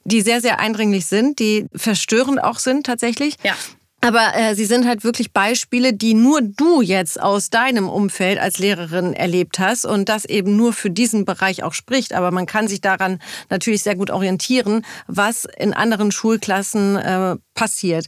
[0.09, 3.37] die sehr, sehr eindringlich sind, die verstörend auch sind tatsächlich.
[3.45, 3.55] Ja.
[4.01, 8.59] Aber äh, sie sind halt wirklich Beispiele, die nur du jetzt aus deinem Umfeld als
[8.59, 12.13] Lehrerin erlebt hast und das eben nur für diesen Bereich auch spricht.
[12.13, 18.07] Aber man kann sich daran natürlich sehr gut orientieren, was in anderen Schulklassen äh, passiert.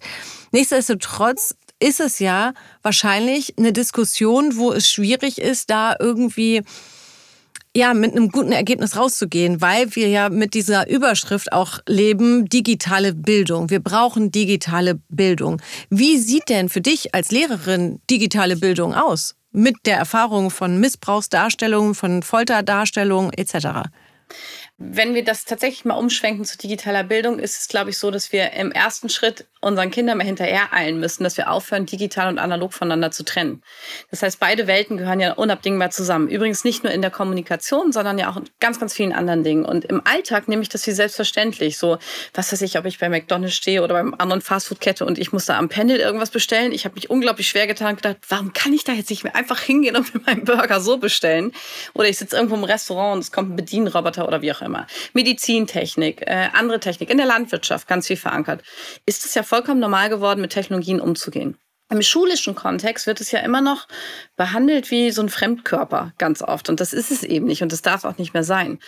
[0.53, 6.63] Nichtsdestotrotz ist es ja wahrscheinlich eine Diskussion, wo es schwierig ist, da irgendwie
[7.77, 13.15] ja, mit einem guten Ergebnis rauszugehen, weil wir ja mit dieser Überschrift auch leben, digitale
[13.15, 13.71] Bildung.
[13.71, 15.63] Wir brauchen digitale Bildung.
[15.89, 19.37] Wie sieht denn für dich als Lehrerin digitale Bildung aus?
[19.53, 23.89] Mit der Erfahrung von Missbrauchsdarstellungen, von Folterdarstellungen etc.
[24.83, 28.33] wenn wir das tatsächlich mal umschwenken zu digitaler Bildung, ist es, glaube ich, so, dass
[28.33, 32.39] wir im ersten Schritt unseren Kindern mal hinterher eilen müssen, dass wir aufhören, digital und
[32.39, 33.63] analog voneinander zu trennen.
[34.11, 36.29] Das heißt, beide Welten gehören ja unabdingbar zusammen.
[36.29, 39.67] Übrigens nicht nur in der Kommunikation, sondern ja auch in ganz, ganz vielen anderen Dingen.
[39.67, 41.77] Und im Alltag nehme ich das wie selbstverständlich.
[41.77, 41.99] So,
[42.33, 45.45] was weiß ich, ob ich bei McDonalds stehe oder beim anderen Fastfood-Kette und ich muss
[45.45, 46.73] da am Pendel irgendwas bestellen.
[46.73, 49.37] Ich habe mich unglaublich schwer getan und gedacht, warum kann ich da jetzt nicht mehr
[49.37, 51.53] einfach hingehen und mir meinen Burger so bestellen?
[51.93, 54.70] Oder ich sitze irgendwo im Restaurant und es kommt ein Bedienroboter oder wie auch immer.
[55.13, 58.63] Medizintechnik, äh, andere Technik, in der Landwirtschaft ganz viel verankert.
[59.07, 61.57] Ist es ja vollkommen normal geworden, mit Technologien umzugehen.
[61.91, 63.89] Im schulischen Kontext wird es ja immer noch
[64.37, 66.69] behandelt wie so ein Fremdkörper ganz oft.
[66.69, 68.79] Und das ist es eben nicht und das darf auch nicht mehr sein.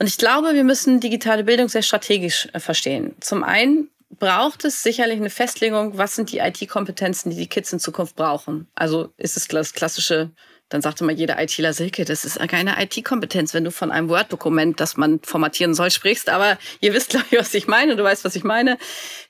[0.00, 3.14] Und ich glaube, wir müssen digitale Bildung sehr strategisch äh, verstehen.
[3.20, 7.78] Zum einen braucht es sicherlich eine Festlegung, was sind die IT-Kompetenzen, die die Kids in
[7.78, 8.66] Zukunft brauchen.
[8.74, 10.32] Also ist es das klassische
[10.68, 14.78] dann sagte mal jeder ITler, Silke, das ist keine IT-Kompetenz, wenn du von einem Word-Dokument,
[14.80, 16.28] das man formatieren soll, sprichst.
[16.28, 17.96] Aber ihr wisst, glaube ich, was ich meine.
[17.96, 18.78] Du weißt, was ich meine.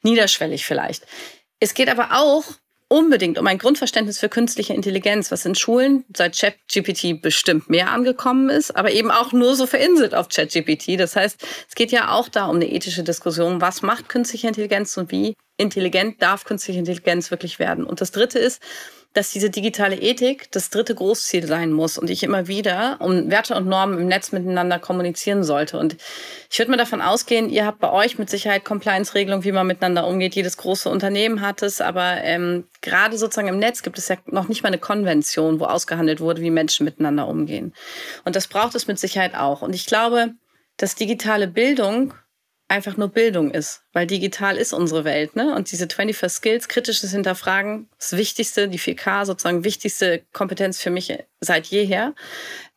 [0.03, 1.05] Niederschwellig vielleicht.
[1.61, 2.45] Es geht aber auch
[2.89, 8.49] unbedingt um ein Grundverständnis für künstliche Intelligenz, was in Schulen seit ChatGPT bestimmt mehr angekommen
[8.49, 10.99] ist, aber eben auch nur so verinselt auf ChatGPT.
[10.99, 13.61] Das heißt, es geht ja auch da um eine ethische Diskussion.
[13.61, 17.85] Was macht künstliche Intelligenz und wie intelligent darf künstliche Intelligenz wirklich werden?
[17.85, 18.63] Und das dritte ist,
[19.15, 23.55] dass diese digitale Ethik das dritte Großziel sein muss und ich immer wieder um Werte
[23.55, 25.79] und Normen im Netz miteinander kommunizieren sollte.
[25.79, 25.97] Und
[26.51, 30.07] ich würde mal davon ausgehen, ihr habt bei euch mit Sicherheit Compliance-Regelungen, wie man miteinander
[30.07, 30.35] umgeht.
[30.35, 34.49] Jedes große Unternehmen hat es, aber ähm, gerade sozusagen im Netz gibt es ja noch
[34.49, 37.75] nicht mal eine Konvention, wo ausgehandelt wurde, wie Menschen miteinander umgehen.
[38.25, 39.63] Und das braucht es mit Sicherheit auch.
[39.63, 40.35] Und ich glaube,
[40.77, 42.15] dass digitale Bildung
[42.69, 45.37] einfach nur Bildung ist, weil digital ist unsere Welt.
[45.37, 45.55] Ne?
[45.55, 51.17] Und diese 21 Skills, kritisches Hinterfragen, das Wichtigste, die 4K, sozusagen wichtigste Kompetenz für mich
[51.41, 52.15] seit jeher,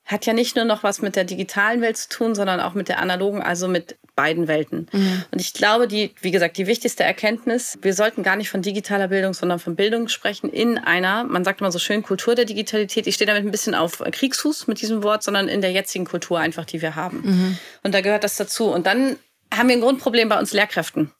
[0.05, 2.89] hat ja nicht nur noch was mit der digitalen Welt zu tun, sondern auch mit
[2.89, 4.87] der analogen, also mit beiden Welten.
[4.91, 5.23] Mhm.
[5.31, 9.07] Und ich glaube, die, wie gesagt, die wichtigste Erkenntnis, wir sollten gar nicht von digitaler
[9.07, 13.07] Bildung, sondern von Bildung sprechen in einer, man sagt immer so schön, Kultur der Digitalität.
[13.07, 16.39] Ich stehe damit ein bisschen auf Kriegsfuß mit diesem Wort, sondern in der jetzigen Kultur
[16.39, 17.21] einfach, die wir haben.
[17.23, 17.57] Mhm.
[17.83, 18.65] Und da gehört das dazu.
[18.65, 19.17] Und dann
[19.53, 21.11] haben wir ein Grundproblem bei uns Lehrkräften.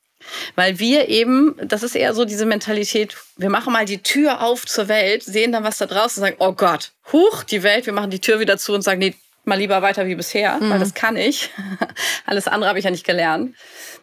[0.55, 4.65] Weil wir eben, das ist eher so diese Mentalität, wir machen mal die Tür auf
[4.65, 7.93] zur Welt, sehen dann was da draußen und sagen, oh Gott, huch, die Welt, wir
[7.93, 10.69] machen die Tür wieder zu und sagen, nee, mal lieber weiter wie bisher, mhm.
[10.69, 11.49] weil das kann ich.
[12.25, 13.55] Alles andere habe ich ja nicht gelernt.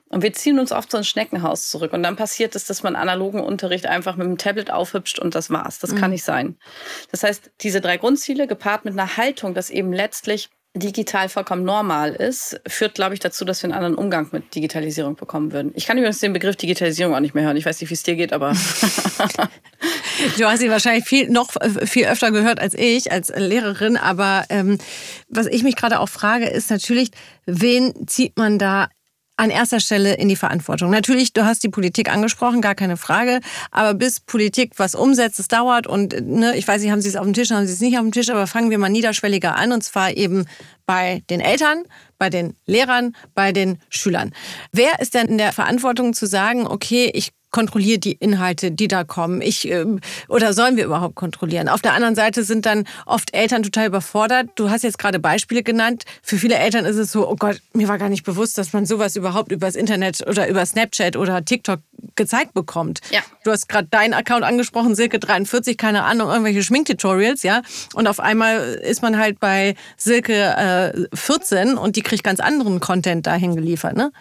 [0.08, 1.92] Und wir ziehen uns oft so ein Schneckenhaus zurück.
[1.92, 5.50] Und dann passiert es, dass man analogen Unterricht einfach mit dem Tablet aufhübscht und das
[5.50, 5.78] war's.
[5.78, 5.96] Das mhm.
[5.98, 6.56] kann nicht sein.
[7.10, 12.14] Das heißt, diese drei Grundziele gepaart mit einer Haltung, dass eben letztlich digital vollkommen normal
[12.14, 15.72] ist, führt, glaube ich, dazu, dass wir einen anderen Umgang mit Digitalisierung bekommen würden.
[15.74, 17.56] Ich kann übrigens den Begriff Digitalisierung auch nicht mehr hören.
[17.56, 18.52] Ich weiß nicht, wie es dir geht, aber.
[20.38, 21.50] du hast ihn wahrscheinlich viel, noch
[21.84, 23.96] viel öfter gehört als ich, als Lehrerin.
[23.96, 24.78] Aber ähm,
[25.28, 27.10] was ich mich gerade auch frage, ist natürlich,
[27.46, 28.88] wen zieht man da
[29.38, 30.90] an erster Stelle in die Verantwortung.
[30.90, 33.40] Natürlich, du hast die Politik angesprochen, gar keine Frage.
[33.70, 35.86] Aber bis Politik was umsetzt, es dauert.
[35.86, 37.96] Und ne, ich weiß nicht, haben sie es auf dem Tisch, haben sie es nicht
[37.96, 38.30] auf dem Tisch.
[38.30, 39.70] Aber fangen wir mal niederschwelliger an.
[39.70, 40.44] Und zwar eben
[40.86, 41.84] bei den Eltern,
[42.18, 44.32] bei den Lehrern, bei den Schülern.
[44.72, 49.02] Wer ist denn in der Verantwortung zu sagen, okay, ich kontrolliere die Inhalte, die da
[49.02, 49.42] kommen.
[49.42, 49.84] Ich, äh,
[50.28, 51.68] oder sollen wir überhaupt kontrollieren?
[51.68, 54.50] Auf der anderen Seite sind dann oft Eltern total überfordert.
[54.54, 56.04] Du hast jetzt gerade Beispiele genannt.
[56.22, 58.86] Für viele Eltern ist es so, oh Gott, mir war gar nicht bewusst, dass man
[58.86, 61.80] sowas überhaupt übers Internet oder über Snapchat oder TikTok
[62.14, 63.00] gezeigt bekommt.
[63.10, 63.22] Ja.
[63.42, 67.62] Du hast gerade deinen Account angesprochen, Silke 43, keine Ahnung, irgendwelche Schminktutorials, ja.
[67.94, 72.78] Und auf einmal ist man halt bei Silke äh, 14 und die kriegt ganz anderen
[72.78, 74.12] Content dahin geliefert, ne?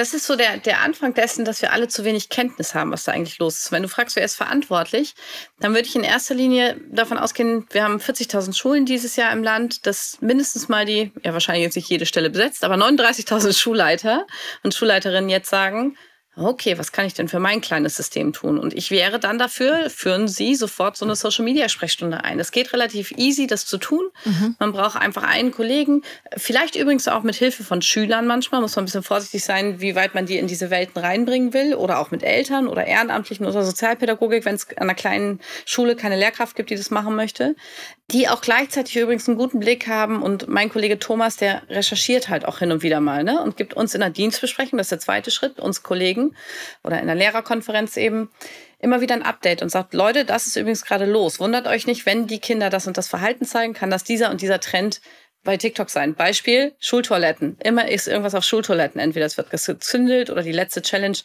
[0.00, 3.04] Das ist so der, der Anfang dessen, dass wir alle zu wenig Kenntnis haben, was
[3.04, 3.70] da eigentlich los ist.
[3.70, 5.14] Wenn du fragst, wer ist verantwortlich,
[5.58, 9.42] dann würde ich in erster Linie davon ausgehen, wir haben 40.000 Schulen dieses Jahr im
[9.42, 14.26] Land, dass mindestens mal die, ja wahrscheinlich jetzt nicht jede Stelle besetzt, aber 39.000 Schulleiter
[14.62, 15.98] und Schulleiterinnen jetzt sagen,
[16.36, 18.58] okay, was kann ich denn für mein kleines System tun?
[18.58, 22.38] Und ich wäre dann dafür, führen Sie sofort so eine Social-Media-Sprechstunde ein.
[22.38, 24.08] Es geht relativ easy, das zu tun.
[24.24, 24.56] Mhm.
[24.58, 26.02] Man braucht einfach einen Kollegen,
[26.36, 29.94] vielleicht übrigens auch mit Hilfe von Schülern manchmal, muss man ein bisschen vorsichtig sein, wie
[29.94, 33.64] weit man die in diese Welten reinbringen will oder auch mit Eltern oder Ehrenamtlichen oder
[33.64, 37.54] Sozialpädagogik, wenn es an einer kleinen Schule keine Lehrkraft gibt, die das machen möchte
[38.12, 40.22] die auch gleichzeitig übrigens einen guten Blick haben.
[40.22, 43.40] Und mein Kollege Thomas, der recherchiert halt auch hin und wieder mal ne?
[43.40, 46.19] und gibt uns in der Dienstbesprechung, das ist der zweite Schritt, uns Kollegen
[46.84, 48.30] oder in der Lehrerkonferenz eben,
[48.80, 51.38] immer wieder ein Update und sagt, Leute, das ist übrigens gerade los.
[51.38, 54.40] Wundert euch nicht, wenn die Kinder das und das Verhalten zeigen, kann das dieser und
[54.40, 55.00] dieser Trend
[55.42, 56.14] bei TikTok sein.
[56.14, 57.56] Beispiel Schultoiletten.
[57.62, 59.00] Immer ist irgendwas auf Schultoiletten.
[59.00, 61.16] Entweder es wird gezündelt oder die letzte Challenge,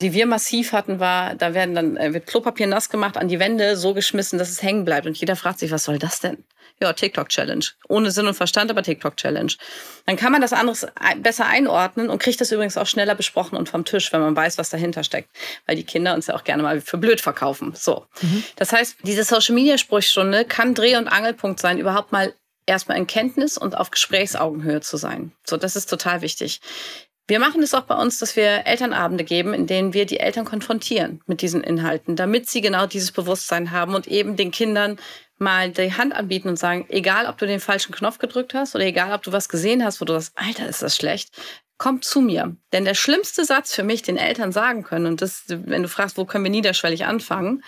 [0.00, 3.38] die wir massiv hatten, war, da werden dann äh, wird Klopapier nass gemacht, an die
[3.38, 5.06] Wände so geschmissen, dass es hängen bleibt.
[5.06, 6.44] Und jeder fragt sich, was soll das denn?
[6.82, 7.64] Ja, TikTok-Challenge.
[7.88, 9.52] Ohne Sinn und Verstand, aber TikTok-Challenge.
[10.06, 10.86] Dann kann man das anderes
[11.18, 14.56] besser einordnen und kriegt das übrigens auch schneller besprochen und vom Tisch, wenn man weiß,
[14.56, 15.28] was dahinter steckt.
[15.66, 17.74] Weil die Kinder uns ja auch gerne mal für blöd verkaufen.
[17.76, 18.06] So.
[18.22, 18.44] Mhm.
[18.56, 22.32] Das heißt, diese Social-Media-Sprüchstunde kann Dreh- und Angelpunkt sein, überhaupt mal
[22.70, 25.32] erstmal in Kenntnis und auf Gesprächsaugenhöhe zu sein.
[25.44, 26.60] So, das ist total wichtig.
[27.26, 30.44] Wir machen es auch bei uns, dass wir Elternabende geben, in denen wir die Eltern
[30.44, 34.98] konfrontieren mit diesen Inhalten, damit sie genau dieses Bewusstsein haben und eben den Kindern
[35.38, 38.84] mal die Hand anbieten und sagen, egal ob du den falschen Knopf gedrückt hast oder
[38.84, 41.30] egal ob du was gesehen hast, wo du sagst, Alter, ist das schlecht,
[41.78, 42.56] komm zu mir.
[42.72, 46.18] Denn der schlimmste Satz für mich, den Eltern sagen können, und das, wenn du fragst,
[46.18, 47.62] wo können wir niederschwellig anfangen,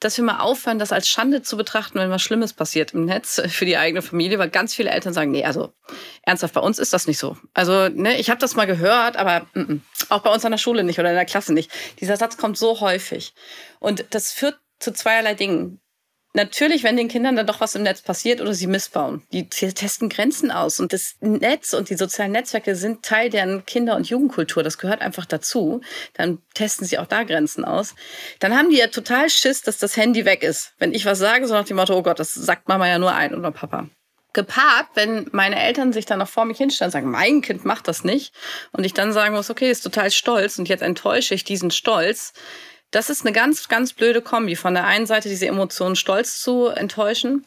[0.00, 3.40] dass wir mal aufhören, das als Schande zu betrachten, wenn was Schlimmes passiert im Netz
[3.48, 5.72] für die eigene Familie, weil ganz viele Eltern sagen, nee, also
[6.22, 7.36] ernsthaft, bei uns ist das nicht so.
[7.54, 10.58] Also, ne, ich habe das mal gehört, aber mm -mm, auch bei uns an der
[10.58, 11.70] Schule nicht oder in der Klasse nicht.
[12.00, 13.34] Dieser Satz kommt so häufig.
[13.78, 15.80] Und das führt zu zweierlei Dingen
[16.32, 19.22] natürlich, wenn den Kindern dann doch was im Netz passiert oder sie missbauen.
[19.32, 20.80] Die testen Grenzen aus.
[20.80, 24.62] Und das Netz und die sozialen Netzwerke sind Teil deren Kinder- und Jugendkultur.
[24.62, 25.80] Das gehört einfach dazu.
[26.14, 27.94] Dann testen sie auch da Grenzen aus.
[28.38, 30.72] Dann haben die ja total Schiss, dass das Handy weg ist.
[30.78, 33.12] Wenn ich was sage, so nach dem Motto, oh Gott, das sagt Mama ja nur
[33.12, 33.88] ein oder Papa.
[34.32, 37.88] Gepaart, wenn meine Eltern sich dann noch vor mich hinstellen und sagen, mein Kind macht
[37.88, 38.32] das nicht.
[38.70, 42.32] Und ich dann sagen muss, okay, ist total stolz und jetzt enttäusche ich diesen Stolz
[42.90, 44.56] das ist eine ganz, ganz blöde Kombi.
[44.56, 47.44] Von der einen Seite diese Emotionen stolz zu enttäuschen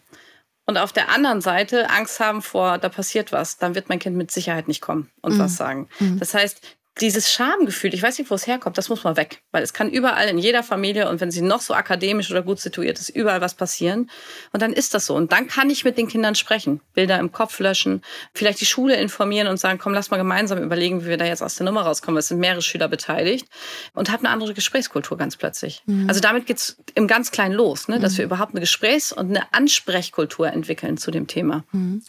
[0.65, 3.57] und auf der anderen Seite Angst haben vor, da passiert was.
[3.57, 5.39] Dann wird mein Kind mit Sicherheit nicht kommen und mhm.
[5.39, 5.89] was sagen.
[5.99, 6.19] Mhm.
[6.19, 6.61] Das heißt,
[7.01, 9.41] dieses Schamgefühl, ich weiß nicht, wo es herkommt, das muss mal weg.
[9.51, 12.59] Weil es kann überall in jeder Familie und wenn sie noch so akademisch oder gut
[12.59, 14.11] situiert ist, überall was passieren.
[14.51, 15.15] Und dann ist das so.
[15.15, 18.03] Und dann kann ich mit den Kindern sprechen, Bilder im Kopf löschen,
[18.33, 21.41] vielleicht die Schule informieren und sagen, komm, lass mal gemeinsam überlegen, wie wir da jetzt
[21.41, 22.19] aus der Nummer rauskommen.
[22.19, 23.47] Es sind mehrere Schüler beteiligt
[23.93, 25.81] und habe eine andere Gesprächskultur ganz plötzlich.
[25.87, 26.07] Mhm.
[26.07, 27.99] Also damit geht's im ganz Kleinen los, ne?
[27.99, 28.17] dass mhm.
[28.17, 31.63] wir überhaupt eine Gesprächs- und eine Ansprechkultur entwickeln zu dem Thema.
[31.71, 32.03] Mhm.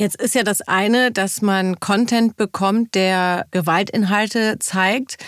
[0.00, 5.18] Jetzt ist ja das eine, dass man Content bekommt, der Gewaltinhalte zeigt.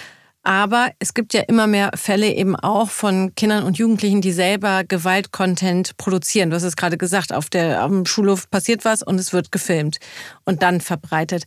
[0.45, 4.83] Aber es gibt ja immer mehr Fälle eben auch von Kindern und Jugendlichen, die selber
[4.85, 6.49] Gewaltcontent produzieren.
[6.49, 9.99] Du hast es gerade gesagt, auf der dem Schulhof passiert was und es wird gefilmt
[10.47, 11.45] und dann verbreitet.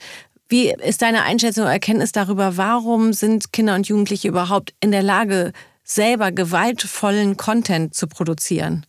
[0.47, 5.01] Wie ist deine Einschätzung und Erkenntnis darüber, warum sind Kinder und Jugendliche überhaupt in der
[5.01, 5.51] Lage,
[5.83, 8.85] selber gewaltvollen Content zu produzieren?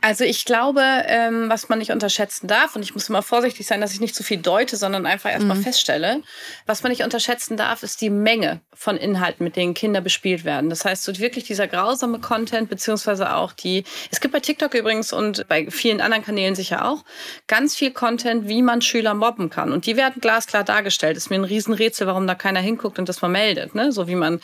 [0.00, 3.80] Also ich glaube, ähm, was man nicht unterschätzen darf, und ich muss immer vorsichtig sein,
[3.80, 5.62] dass ich nicht zu viel deute, sondern einfach erstmal mhm.
[5.62, 6.22] feststelle,
[6.66, 10.70] was man nicht unterschätzen darf, ist die Menge von Inhalten, mit denen Kinder bespielt werden.
[10.70, 15.12] Das heißt, so wirklich dieser grausame Content, beziehungsweise auch die, es gibt bei TikTok übrigens
[15.12, 17.04] und bei vielen anderen Kanälen sicher auch,
[17.48, 19.72] ganz viel Content, wie man Schüler mobben kann.
[19.72, 21.16] Und die werden glasklar dargestellt.
[21.16, 23.74] Ist mir ein Riesenrätsel, warum da keiner hinguckt und das vermeldet.
[23.74, 23.90] Ne?
[23.90, 24.40] So wie man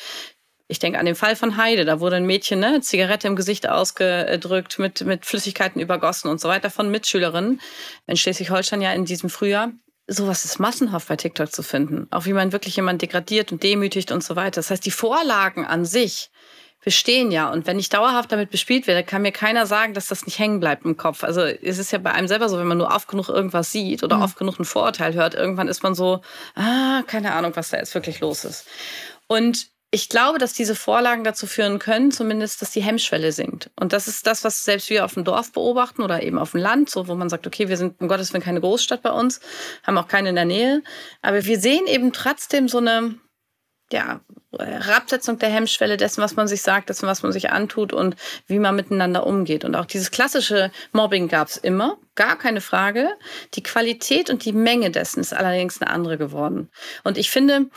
[0.66, 3.68] ich denke an den Fall von Heide, da wurde ein Mädchen ne, Zigarette im Gesicht
[3.68, 7.60] ausgedrückt, mit, mit Flüssigkeiten übergossen und so weiter von Mitschülerinnen
[8.06, 9.72] in Schleswig-Holstein ja in diesem Frühjahr.
[10.06, 12.06] Sowas ist massenhaft bei TikTok zu finden.
[12.10, 14.56] Auch wie man wirklich jemanden degradiert und demütigt und so weiter.
[14.56, 16.30] Das heißt, die Vorlagen an sich
[16.84, 17.50] bestehen ja.
[17.50, 20.60] Und wenn ich dauerhaft damit bespielt werde, kann mir keiner sagen, dass das nicht hängen
[20.60, 21.24] bleibt im Kopf.
[21.24, 24.02] Also es ist ja bei einem selber so, wenn man nur oft genug irgendwas sieht
[24.02, 24.22] oder mhm.
[24.22, 26.20] oft genug ein Vorurteil hört, irgendwann ist man so,
[26.54, 28.66] ah, keine Ahnung, was da jetzt wirklich los ist.
[29.26, 33.70] Und ich glaube, dass diese Vorlagen dazu führen können, zumindest, dass die Hemmschwelle sinkt.
[33.76, 36.60] Und das ist das, was selbst wir auf dem Dorf beobachten oder eben auf dem
[36.60, 39.38] Land, so wo man sagt, okay, wir sind um Gottes Willen keine Großstadt bei uns,
[39.84, 40.82] haben auch keine in der Nähe.
[41.22, 43.14] Aber wir sehen eben trotzdem so eine,
[43.92, 44.20] ja,
[44.58, 48.16] Herabsetzung der Hemmschwelle dessen, was man sich sagt, dessen, was man sich antut und
[48.48, 49.64] wie man miteinander umgeht.
[49.64, 53.10] Und auch dieses klassische Mobbing gab es immer, gar keine Frage.
[53.54, 56.68] Die Qualität und die Menge dessen ist allerdings eine andere geworden.
[57.04, 57.70] Und ich finde,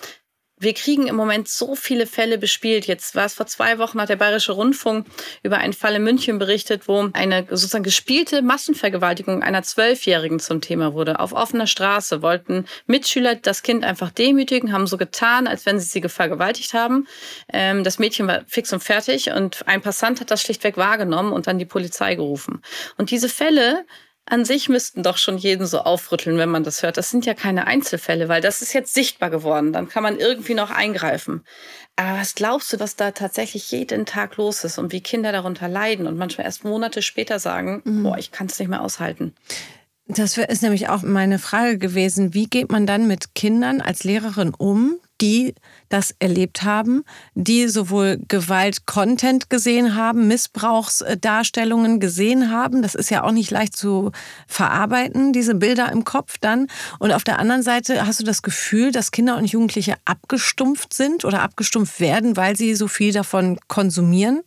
[0.59, 2.87] wir kriegen im Moment so viele Fälle bespielt.
[2.87, 5.05] Jetzt war es vor zwei Wochen, hat der Bayerische Rundfunk
[5.43, 10.93] über einen Fall in München berichtet, wo eine sozusagen gespielte Massenvergewaltigung einer Zwölfjährigen zum Thema
[10.93, 11.19] wurde.
[11.19, 15.87] Auf offener Straße wollten Mitschüler das Kind einfach demütigen, haben so getan, als wenn sie
[15.87, 17.07] sie vergewaltigt haben.
[17.53, 21.47] Ähm, das Mädchen war fix und fertig und ein Passant hat das schlichtweg wahrgenommen und
[21.47, 22.61] dann die Polizei gerufen.
[22.97, 23.85] Und diese Fälle
[24.29, 26.97] an sich müssten doch schon jeden so aufrütteln, wenn man das hört.
[26.97, 29.73] Das sind ja keine Einzelfälle, weil das ist jetzt sichtbar geworden.
[29.73, 31.43] Dann kann man irgendwie noch eingreifen.
[31.95, 35.67] Aber was glaubst du, was da tatsächlich jeden Tag los ist und wie Kinder darunter
[35.67, 38.03] leiden und manchmal erst Monate später sagen, mhm.
[38.03, 39.33] boah, ich kann es nicht mehr aushalten?
[40.07, 42.33] Das ist nämlich auch meine Frage gewesen.
[42.33, 45.53] Wie geht man dann mit Kindern als Lehrerin um, die
[45.89, 47.03] das erlebt haben,
[47.33, 52.81] die sowohl Gewalt-Content gesehen haben, Missbrauchsdarstellungen gesehen haben.
[52.81, 54.11] Das ist ja auch nicht leicht zu
[54.47, 56.67] verarbeiten, diese Bilder im Kopf dann.
[56.99, 61.25] Und auf der anderen Seite hast du das Gefühl, dass Kinder und Jugendliche abgestumpft sind
[61.25, 64.43] oder abgestumpft werden, weil sie so viel davon konsumieren?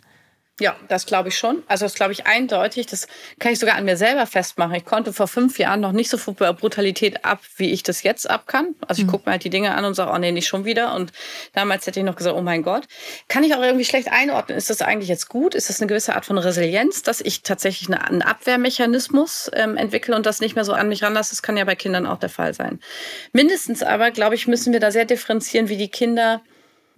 [0.61, 1.63] Ja, das glaube ich schon.
[1.69, 2.87] Also das glaube ich eindeutig.
[2.87, 4.75] Das kann ich sogar an mir selber festmachen.
[4.75, 8.29] Ich konnte vor fünf Jahren noch nicht so viel Brutalität ab, wie ich das jetzt
[8.29, 8.75] ab kann.
[8.87, 9.11] Also ich mhm.
[9.11, 10.95] gucke mir halt die Dinge an und sage, oh nee, nicht schon wieder.
[10.95, 11.13] Und
[11.55, 12.85] damals hätte ich noch gesagt, oh mein Gott.
[13.29, 14.59] Kann ich auch irgendwie schlecht einordnen.
[14.59, 15.55] Ist das eigentlich jetzt gut?
[15.55, 20.27] Ist das eine gewisse Art von Resilienz, dass ich tatsächlich einen Abwehrmechanismus ähm, entwickle und
[20.27, 21.31] das nicht mehr so an mich ranlasse?
[21.31, 22.81] Das kann ja bei Kindern auch der Fall sein.
[23.33, 26.43] Mindestens aber, glaube ich, müssen wir da sehr differenzieren, wie die Kinder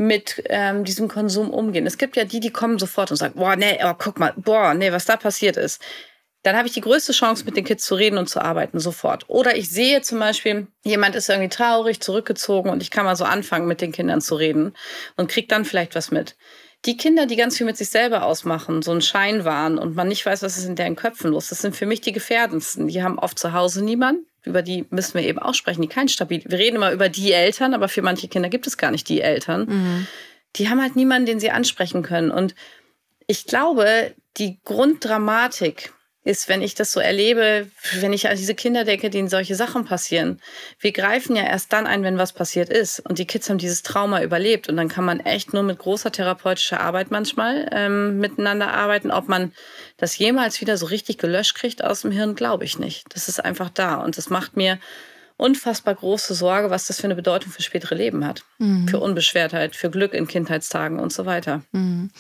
[0.07, 1.87] mit ähm, diesem Konsum umgehen.
[1.87, 4.75] Es gibt ja die, die kommen sofort und sagen, boah, nee, oh, guck mal, boah,
[4.75, 5.81] nee, was da passiert ist.
[6.43, 9.25] Dann habe ich die größte Chance, mit den Kids zu reden und zu arbeiten, sofort.
[9.29, 13.25] Oder ich sehe zum Beispiel, jemand ist irgendwie traurig, zurückgezogen und ich kann mal so
[13.25, 14.75] anfangen, mit den Kindern zu reden
[15.17, 16.37] und krieg dann vielleicht was mit.
[16.85, 20.09] Die Kinder, die ganz viel mit sich selber ausmachen, so einen Schein wahren und man
[20.09, 22.89] nicht weiß, was ist in deren Köpfen los, das sind für mich die gefährdendsten.
[22.89, 26.09] Die haben oft zu Hause niemanden, über die müssen wir eben auch sprechen, die kein
[26.09, 26.43] stabil.
[26.45, 29.21] Wir reden immer über die Eltern, aber für manche Kinder gibt es gar nicht die
[29.21, 29.67] Eltern.
[29.67, 30.07] Mhm.
[30.57, 32.31] Die haben halt niemanden, den sie ansprechen können.
[32.31, 32.55] Und
[33.27, 35.93] ich glaube, die Grunddramatik
[36.25, 37.67] ist, wenn ich das so erlebe,
[38.01, 40.41] wenn ich an diese Kinder denke, denen solche Sachen passieren.
[40.79, 43.01] Wir greifen ja erst dann ein, wenn was passiert ist.
[43.01, 44.69] Und die Kids haben dieses Trauma überlebt.
[44.69, 49.11] Und dann kann man echt nur mit großer therapeutischer Arbeit manchmal ähm, miteinander arbeiten.
[49.11, 49.53] Ob man
[50.03, 53.15] das jemals wieder so richtig gelöscht kriegt aus dem Hirn, glaube ich nicht.
[53.15, 53.95] Das ist einfach da.
[53.95, 54.81] Und das macht mir
[55.37, 58.43] unfassbar große Sorge, was das für eine Bedeutung für spätere Leben hat.
[58.59, 58.89] Mhm.
[58.89, 61.63] Für Unbeschwertheit, für Glück in Kindheitstagen und so weiter.
[61.71, 62.11] Mhm.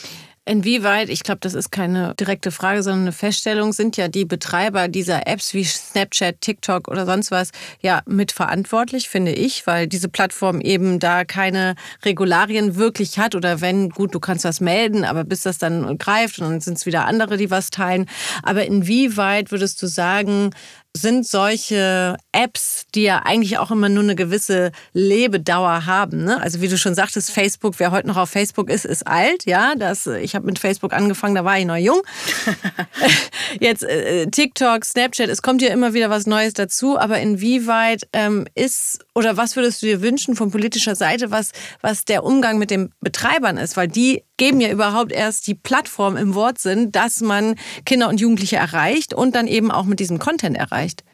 [0.44, 4.88] Inwieweit, ich glaube, das ist keine direkte Frage, sondern eine Feststellung, sind ja die Betreiber
[4.88, 10.60] dieser Apps wie Snapchat, TikTok oder sonst was ja mitverantwortlich, finde ich, weil diese Plattform
[10.60, 15.42] eben da keine Regularien wirklich hat oder wenn, gut, du kannst was melden, aber bis
[15.42, 18.06] das dann greift und dann sind es wieder andere, die was teilen.
[18.42, 20.50] Aber inwieweit würdest du sagen,
[20.94, 26.24] sind solche Apps, die ja eigentlich auch immer nur eine gewisse Lebedauer haben.
[26.24, 26.40] Ne?
[26.40, 29.46] Also wie du schon sagtest, Facebook, wer heute noch auf Facebook ist, ist alt.
[29.46, 32.02] Ja, das, ich habe mit Facebook angefangen, da war ich noch jung.
[33.60, 36.98] Jetzt äh, TikTok, Snapchat, es kommt ja immer wieder was Neues dazu.
[36.98, 42.04] Aber inwieweit ähm, ist oder was würdest du dir wünschen von politischer Seite, was, was
[42.04, 43.76] der Umgang mit den Betreibern ist?
[43.76, 48.56] Weil die geben ja überhaupt erst die Plattform im Wortsinn, dass man Kinder und Jugendliche
[48.56, 51.04] erreicht und dann eben auch mit diesem Content erreicht.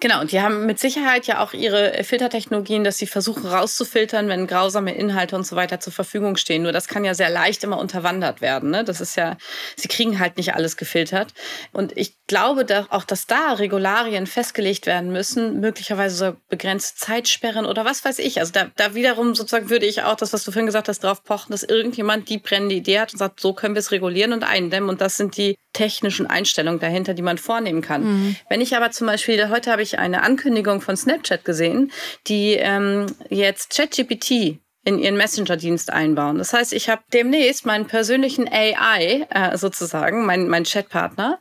[0.00, 4.46] Genau, und die haben mit Sicherheit ja auch ihre Filtertechnologien, dass sie versuchen rauszufiltern, wenn
[4.46, 6.62] grausame Inhalte und so weiter zur Verfügung stehen.
[6.62, 8.70] Nur das kann ja sehr leicht immer unterwandert werden.
[8.70, 8.82] Ne?
[8.82, 9.36] Das ist ja,
[9.76, 11.34] sie kriegen halt nicht alles gefiltert.
[11.72, 17.84] Und ich glaube auch, dass da Regularien festgelegt werden müssen, möglicherweise so begrenzte Zeitsperren oder
[17.84, 18.40] was weiß ich.
[18.40, 21.24] Also da, da wiederum sozusagen würde ich auch das, was du vorhin gesagt hast, drauf
[21.24, 24.44] pochen, dass irgendjemand die brennende Idee hat und sagt, so können wir es regulieren und
[24.44, 24.88] eindämmen.
[24.88, 28.04] Und das sind die technischen Einstellungen dahinter, die man vornehmen kann.
[28.04, 28.36] Mhm.
[28.48, 31.92] Wenn ich aber zum Beispiel, heute habe ich eine Ankündigung von Snapchat gesehen,
[32.26, 36.38] die ähm, jetzt ChatGPT in ihren Messenger-Dienst einbauen.
[36.38, 41.38] Das heißt, ich habe demnächst meinen persönlichen AI äh, sozusagen, mein, mein Chatpartner.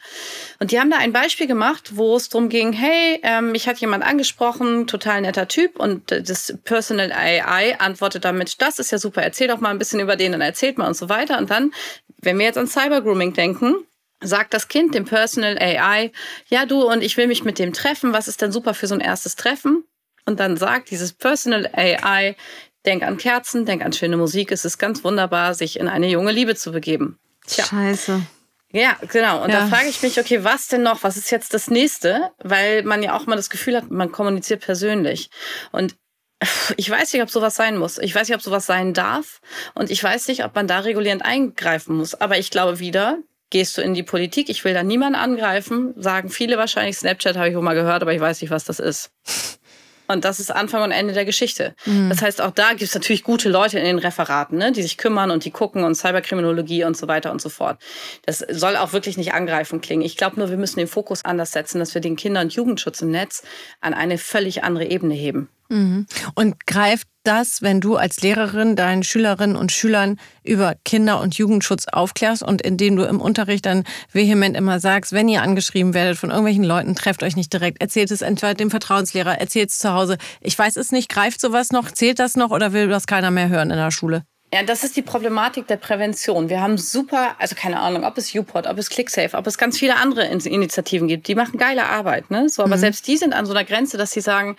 [0.60, 3.78] Und die haben da ein Beispiel gemacht, wo es darum ging, hey, ähm, mich hat
[3.78, 9.22] jemand angesprochen, total netter Typ und das Personal AI antwortet damit, das ist ja super,
[9.22, 11.38] erzähl doch mal ein bisschen über den, dann erzählt mal und so weiter.
[11.38, 11.72] Und dann,
[12.22, 13.76] wenn wir jetzt an Cybergrooming denken,
[14.22, 16.12] sagt das Kind dem Personal AI,
[16.50, 18.96] ja du und ich will mich mit dem treffen, was ist denn super für so
[18.96, 19.84] ein erstes Treffen?
[20.26, 22.36] Und dann sagt dieses Personal AI,
[22.86, 26.32] denk an Kerzen, denk an schöne Musik, es ist ganz wunderbar, sich in eine junge
[26.32, 27.20] Liebe zu begeben.
[27.46, 27.66] Tja.
[27.66, 28.22] Scheiße.
[28.72, 29.44] Ja, genau.
[29.44, 29.62] Und ja.
[29.62, 31.04] da frage ich mich, okay, was denn noch?
[31.04, 32.32] Was ist jetzt das nächste?
[32.40, 35.30] Weil man ja auch mal das Gefühl hat, man kommuniziert persönlich.
[35.72, 35.96] Und
[36.78, 37.98] ich weiß nicht, ob sowas sein muss.
[37.98, 39.42] Ich weiß nicht, ob sowas sein darf.
[39.74, 42.14] Und ich weiß nicht, ob man da regulierend eingreifen muss.
[42.14, 43.18] Aber ich glaube wieder,
[43.50, 44.50] gehst du in die Politik.
[44.50, 46.98] Ich will da niemanden angreifen, sagen viele wahrscheinlich.
[46.98, 49.12] Snapchat habe ich auch mal gehört, aber ich weiß nicht, was das ist.
[50.10, 51.76] Und das ist Anfang und Ende der Geschichte.
[51.86, 52.10] Mhm.
[52.10, 54.98] Das heißt, auch da gibt es natürlich gute Leute in den Referaten, ne, die sich
[54.98, 57.78] kümmern und die gucken und Cyberkriminologie und so weiter und so fort.
[58.26, 60.04] Das soll auch wirklich nicht angreifen klingen.
[60.04, 63.02] Ich glaube nur, wir müssen den Fokus anders setzen, dass wir den Kinder- und Jugendschutz
[63.02, 63.44] im Netz
[63.82, 65.50] an eine völlig andere Ebene heben.
[65.70, 66.08] Mhm.
[66.36, 71.86] Und greift das, wenn du als Lehrerin deinen Schülerinnen und Schülern über Kinder- und Jugendschutz
[71.92, 76.30] aufklärst und indem du im Unterricht dann vehement immer sagst, wenn ihr angeschrieben werdet von
[76.30, 80.18] irgendwelchen Leuten, trefft euch nicht direkt, erzählt es entweder dem Vertrauenslehrer, erzählt es zu Hause.
[80.40, 83.50] Ich weiß es nicht, greift sowas noch, zählt das noch oder will das keiner mehr
[83.50, 84.24] hören in der Schule?
[84.54, 86.48] Ja, das ist die Problematik der Prävention.
[86.48, 89.78] Wir haben super, also keine Ahnung, ob es UPOT, ob es ClickSafe, ob es ganz
[89.78, 92.48] viele andere Initiativen gibt, die machen geile Arbeit, ne?
[92.48, 92.82] So, aber mhm.
[92.82, 94.56] selbst die sind an so einer Grenze, dass sie sagen,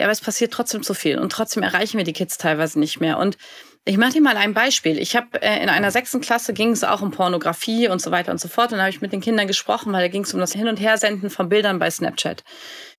[0.00, 3.00] Ja, aber es passiert trotzdem zu viel und trotzdem erreichen wir die Kids teilweise nicht
[3.00, 3.18] mehr.
[3.18, 3.36] Und
[3.84, 4.98] ich mache dir mal ein Beispiel.
[4.98, 8.32] Ich habe äh, in einer sechsten Klasse ging es auch um Pornografie und so weiter
[8.32, 8.72] und so fort.
[8.72, 10.68] Und da habe ich mit den Kindern gesprochen, weil da ging es um das Hin-
[10.68, 12.44] und Hersenden von Bildern bei Snapchat.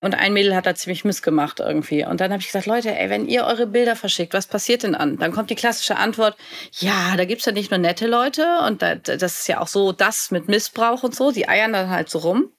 [0.00, 2.04] Und ein Mädel hat da ziemlich missgemacht irgendwie.
[2.04, 4.94] Und dann habe ich gesagt, Leute, ey, wenn ihr eure Bilder verschickt, was passiert denn
[4.94, 5.16] an?
[5.16, 6.36] Dann kommt die klassische Antwort,
[6.78, 9.90] ja, da gibt's ja nicht nur nette Leute und da, das ist ja auch so
[9.90, 12.52] das mit Missbrauch und so, die eiern dann halt so rum.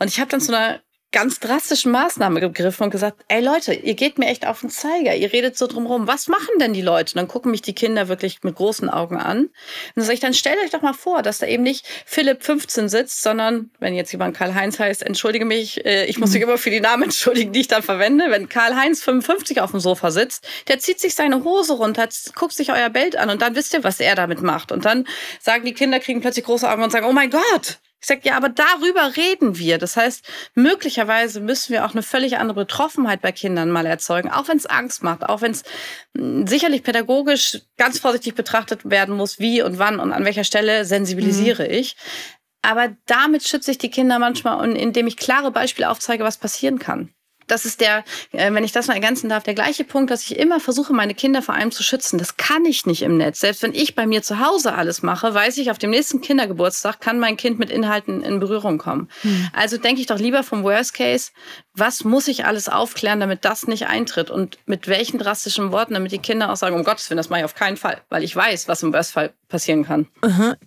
[0.00, 0.80] Und ich habe dann zu einer
[1.14, 5.14] ganz drastischen Maßnahme gegriffen und gesagt, ey Leute, ihr geht mir echt auf den Zeiger,
[5.14, 7.12] ihr redet so drumherum, was machen denn die Leute?
[7.12, 9.38] Und dann gucken mich die Kinder wirklich mit großen Augen an.
[9.38, 9.50] Und
[9.94, 12.88] dann sage ich, dann stellt euch doch mal vor, dass da eben nicht Philipp 15
[12.88, 16.48] sitzt, sondern, wenn jetzt jemand Karl-Heinz heißt, entschuldige mich, äh, ich muss mich mhm.
[16.48, 18.26] immer für die Namen entschuldigen, die ich dann verwende.
[18.30, 22.72] Wenn Karl-Heinz 55 auf dem Sofa sitzt, der zieht sich seine Hose runter, guckt sich
[22.72, 24.72] euer Bild an und dann wisst ihr, was er damit macht.
[24.72, 25.06] Und dann
[25.40, 28.36] sagen die Kinder, kriegen plötzlich große Augen und sagen, oh mein Gott, ich sage, ja,
[28.36, 29.78] aber darüber reden wir.
[29.78, 34.46] Das heißt, möglicherweise müssen wir auch eine völlig andere Betroffenheit bei Kindern mal erzeugen, auch
[34.46, 35.62] wenn es Angst macht, auch wenn es
[36.14, 40.84] hm, sicherlich pädagogisch ganz vorsichtig betrachtet werden muss, wie und wann und an welcher Stelle
[40.84, 41.70] sensibilisiere mhm.
[41.70, 41.96] ich.
[42.60, 47.14] Aber damit schütze ich die Kinder manchmal, indem ich klare Beispiele aufzeige, was passieren kann
[47.46, 50.38] das ist der, äh, wenn ich das mal ergänzen darf, der gleiche Punkt, dass ich
[50.38, 52.18] immer versuche, meine Kinder vor allem zu schützen.
[52.18, 53.40] Das kann ich nicht im Netz.
[53.40, 57.00] Selbst wenn ich bei mir zu Hause alles mache, weiß ich, auf dem nächsten Kindergeburtstag
[57.00, 59.08] kann mein Kind mit Inhalten in Berührung kommen.
[59.22, 59.48] Hm.
[59.52, 61.30] Also denke ich doch lieber vom Worst Case,
[61.74, 64.30] was muss ich alles aufklären, damit das nicht eintritt?
[64.30, 67.40] Und mit welchen drastischen Worten, damit die Kinder auch sagen, um Gottes Willen, das mache
[67.40, 70.06] ich auf keinen Fall, weil ich weiß, was im Worst Fall passieren kann.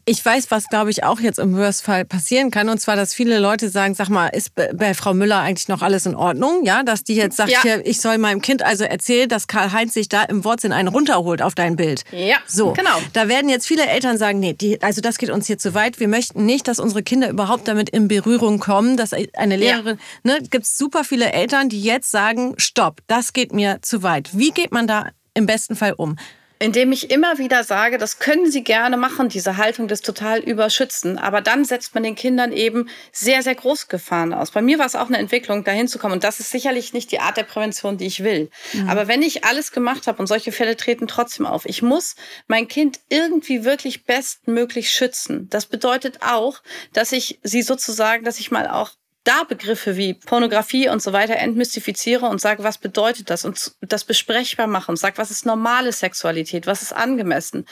[0.05, 2.69] Ich weiß, was, glaube ich, auch jetzt im Worst Fall passieren kann.
[2.69, 6.05] Und zwar, dass viele Leute sagen, sag mal, ist bei Frau Müller eigentlich noch alles
[6.05, 6.63] in Ordnung?
[6.67, 7.61] Ja, dass die jetzt sagt, ja.
[7.61, 11.41] hier, ich soll meinem Kind also erzählen, dass Karl-Heinz sich da im Wortsinn einen runterholt
[11.41, 12.03] auf dein Bild.
[12.11, 12.73] Ja, so.
[12.73, 12.97] genau.
[13.13, 16.01] Da werden jetzt viele Eltern sagen, nee, die, also das geht uns hier zu weit.
[16.01, 20.33] Wir möchten nicht, dass unsere Kinder überhaupt damit in Berührung kommen, dass eine Lehrerin, ja.
[20.33, 24.37] ne, gibt es super viele Eltern, die jetzt sagen, stopp, das geht mir zu weit.
[24.37, 26.17] Wie geht man da im besten Fall um?
[26.59, 31.17] Indem ich immer wieder sage, das können Sie gerne machen, diese Haltung des total überschützen.
[31.17, 34.51] Aber dann setzt man den Kindern eben sehr, sehr große Gefahren aus.
[34.51, 36.13] Bei mir war es auch eine Entwicklung, dahin zu kommen.
[36.13, 38.49] Und das ist sicherlich nicht die Art der Prävention, die ich will.
[38.73, 38.89] Mhm.
[38.89, 42.15] Aber wenn ich alles gemacht habe und solche Fälle treten trotzdem auf, ich muss
[42.47, 45.47] mein Kind irgendwie wirklich bestmöglich schützen.
[45.49, 46.61] Das bedeutet auch,
[46.93, 48.91] dass ich sie sozusagen, dass ich mal auch
[49.27, 54.05] da Begriffe wie Pornografie und so weiter entmystifiziere und sage, was bedeutet das und das
[54.05, 57.65] besprechbar mache und sage, was ist normale Sexualität, was ist angemessen.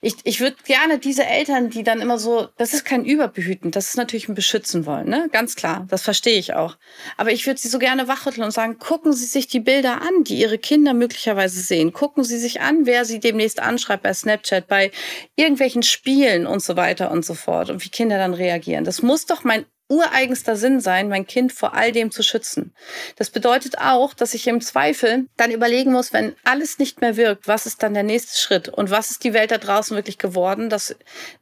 [0.00, 3.88] Ich, ich würde gerne diese Eltern, die dann immer so, das ist kein Überbehüten, das
[3.88, 5.28] ist natürlich ein Beschützen wollen, ne?
[5.32, 6.76] Ganz klar, das verstehe ich auch.
[7.16, 10.24] Aber ich würde sie so gerne wachrütteln und sagen, gucken Sie sich die Bilder an,
[10.24, 11.92] die Ihre Kinder möglicherweise sehen.
[11.92, 14.90] Gucken Sie sich an, wer sie demnächst anschreibt bei Snapchat, bei
[15.36, 18.84] irgendwelchen Spielen und so weiter und so fort und wie Kinder dann reagieren.
[18.84, 22.72] Das muss doch mein ureigenster Sinn sein, mein Kind vor all dem zu schützen.
[23.16, 27.46] Das bedeutet auch, dass ich im Zweifel dann überlegen muss, wenn alles nicht mehr wirkt,
[27.46, 30.70] was ist dann der nächste Schritt und was ist die Welt da draußen wirklich geworden?
[30.70, 30.96] Das,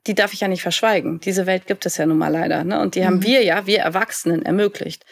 [0.06, 1.20] die darf ich ja nicht verschweigen.
[1.20, 2.64] Diese Welt gibt es ja nun mal leider.
[2.64, 2.80] Ne?
[2.80, 3.06] Und die mhm.
[3.06, 5.04] haben wir ja, wir Erwachsenen, ermöglicht.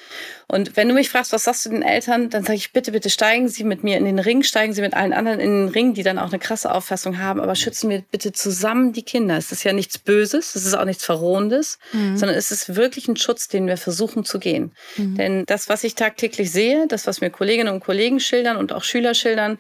[0.51, 3.09] Und wenn du mich fragst, was sagst du den Eltern, dann sage ich, bitte, bitte
[3.09, 5.95] steigen Sie mit mir in den Ring, steigen Sie mit allen anderen in den Ring,
[5.95, 9.37] die dann auch eine krasse Auffassung haben, aber schützen wir bitte zusammen die Kinder.
[9.37, 12.17] Es ist ja nichts Böses, es ist auch nichts Verrohendes, mhm.
[12.17, 14.73] sondern es ist wirklich ein Schutz, den wir versuchen zu gehen.
[14.97, 15.15] Mhm.
[15.15, 18.83] Denn das, was ich tagtäglich sehe, das, was mir Kolleginnen und Kollegen schildern und auch
[18.83, 19.59] Schüler schildern,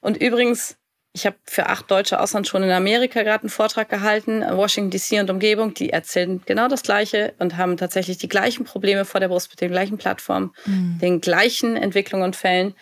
[0.00, 0.76] und übrigens,
[1.18, 5.30] ich habe für acht deutsche Auslandsschulen in Amerika gerade einen Vortrag gehalten, Washington DC und
[5.30, 5.74] Umgebung.
[5.74, 9.60] Die erzählen genau das Gleiche und haben tatsächlich die gleichen Probleme vor der Brust mit
[9.60, 10.98] den gleichen Plattformen, mhm.
[11.00, 12.74] den gleichen Entwicklungen und Fällen.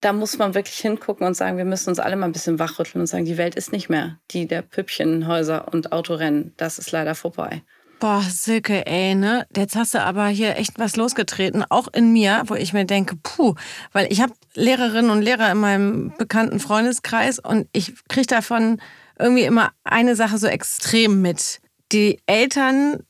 [0.00, 3.00] Da muss man wirklich hingucken und sagen, wir müssen uns alle mal ein bisschen wachrütteln
[3.00, 6.54] und sagen, die Welt ist nicht mehr die der Püppchenhäuser und Autorennen.
[6.58, 7.62] Das ist leider vorbei.
[8.00, 9.46] Boah, Silke, ey, ne?
[9.54, 13.16] Jetzt hast du aber hier echt was losgetreten, auch in mir, wo ich mir denke,
[13.22, 13.54] puh,
[13.92, 18.80] weil ich habe Lehrerinnen und Lehrer in meinem bekannten Freundeskreis und ich kriege davon
[19.18, 21.60] irgendwie immer eine Sache so extrem mit.
[21.92, 23.00] Die Eltern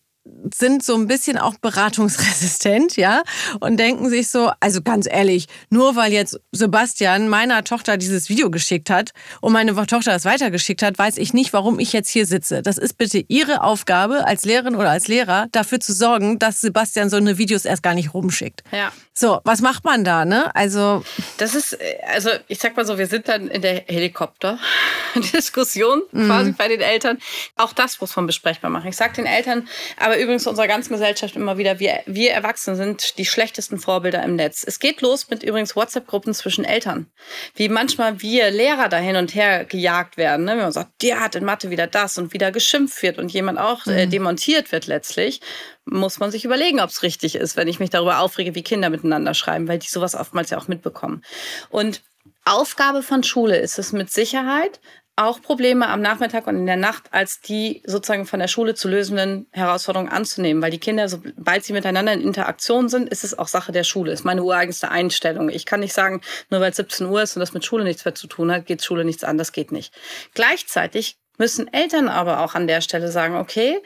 [0.55, 3.23] sind so ein bisschen auch beratungsresistent, ja,
[3.61, 8.51] und denken sich so, also ganz ehrlich, nur weil jetzt Sebastian meiner Tochter dieses Video
[8.51, 12.27] geschickt hat und meine Tochter es weitergeschickt hat, weiß ich nicht, warum ich jetzt hier
[12.27, 12.63] sitze.
[12.63, 17.09] Das ist bitte Ihre Aufgabe als Lehrerin oder als Lehrer, dafür zu sorgen, dass Sebastian
[17.09, 18.63] so eine Videos erst gar nicht rumschickt.
[18.73, 18.93] Ja.
[19.15, 20.55] So, was macht man da, ne?
[20.55, 21.05] Also.
[21.37, 21.79] Das ist,
[22.13, 26.27] also ich sag mal so, wir sind dann in der Helikopter-Diskussion mhm.
[26.27, 27.19] quasi bei den Eltern.
[27.57, 28.89] Auch das muss man besprechbar machen.
[28.89, 29.69] Ich sag den Eltern,
[29.99, 34.25] aber aber übrigens unserer ganzen Gesellschaft immer wieder, wir, wir Erwachsene sind die schlechtesten Vorbilder
[34.25, 34.65] im Netz.
[34.67, 37.07] Es geht los mit übrigens WhatsApp-Gruppen zwischen Eltern.
[37.55, 40.47] Wie manchmal wir Lehrer da hin und her gejagt werden.
[40.47, 40.53] Ne?
[40.53, 43.61] Wenn man sagt, der hat in Mathe wieder das und wieder geschimpft wird und jemand
[43.61, 44.11] auch äh, mhm.
[44.11, 45.43] demontiert wird letztlich,
[45.85, 48.91] muss man sich überlegen, ob es richtig ist, wenn ich mich darüber aufrege, wie Kinder
[48.91, 51.23] miteinander schreiben, weil die sowas oftmals ja auch mitbekommen.
[51.69, 52.03] Und
[52.45, 54.81] Aufgabe von Schule ist es mit Sicherheit,
[55.21, 58.89] auch Probleme am Nachmittag und in der Nacht als die sozusagen von der Schule zu
[58.89, 63.47] lösenden Herausforderungen anzunehmen, weil die Kinder, sobald sie miteinander in Interaktion sind, ist es auch
[63.47, 64.13] Sache der Schule.
[64.13, 65.51] Ist meine ureigenste Einstellung.
[65.51, 68.05] Ich kann nicht sagen, nur weil es 17 Uhr ist und das mit Schule nichts
[68.05, 69.37] mehr zu tun hat, geht Schule nichts an.
[69.37, 69.93] Das geht nicht.
[70.33, 73.79] Gleichzeitig müssen Eltern aber auch an der Stelle sagen, okay,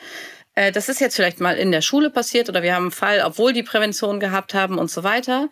[0.54, 3.22] äh, das ist jetzt vielleicht mal in der Schule passiert oder wir haben einen Fall,
[3.24, 5.48] obwohl die Prävention gehabt haben und so weiter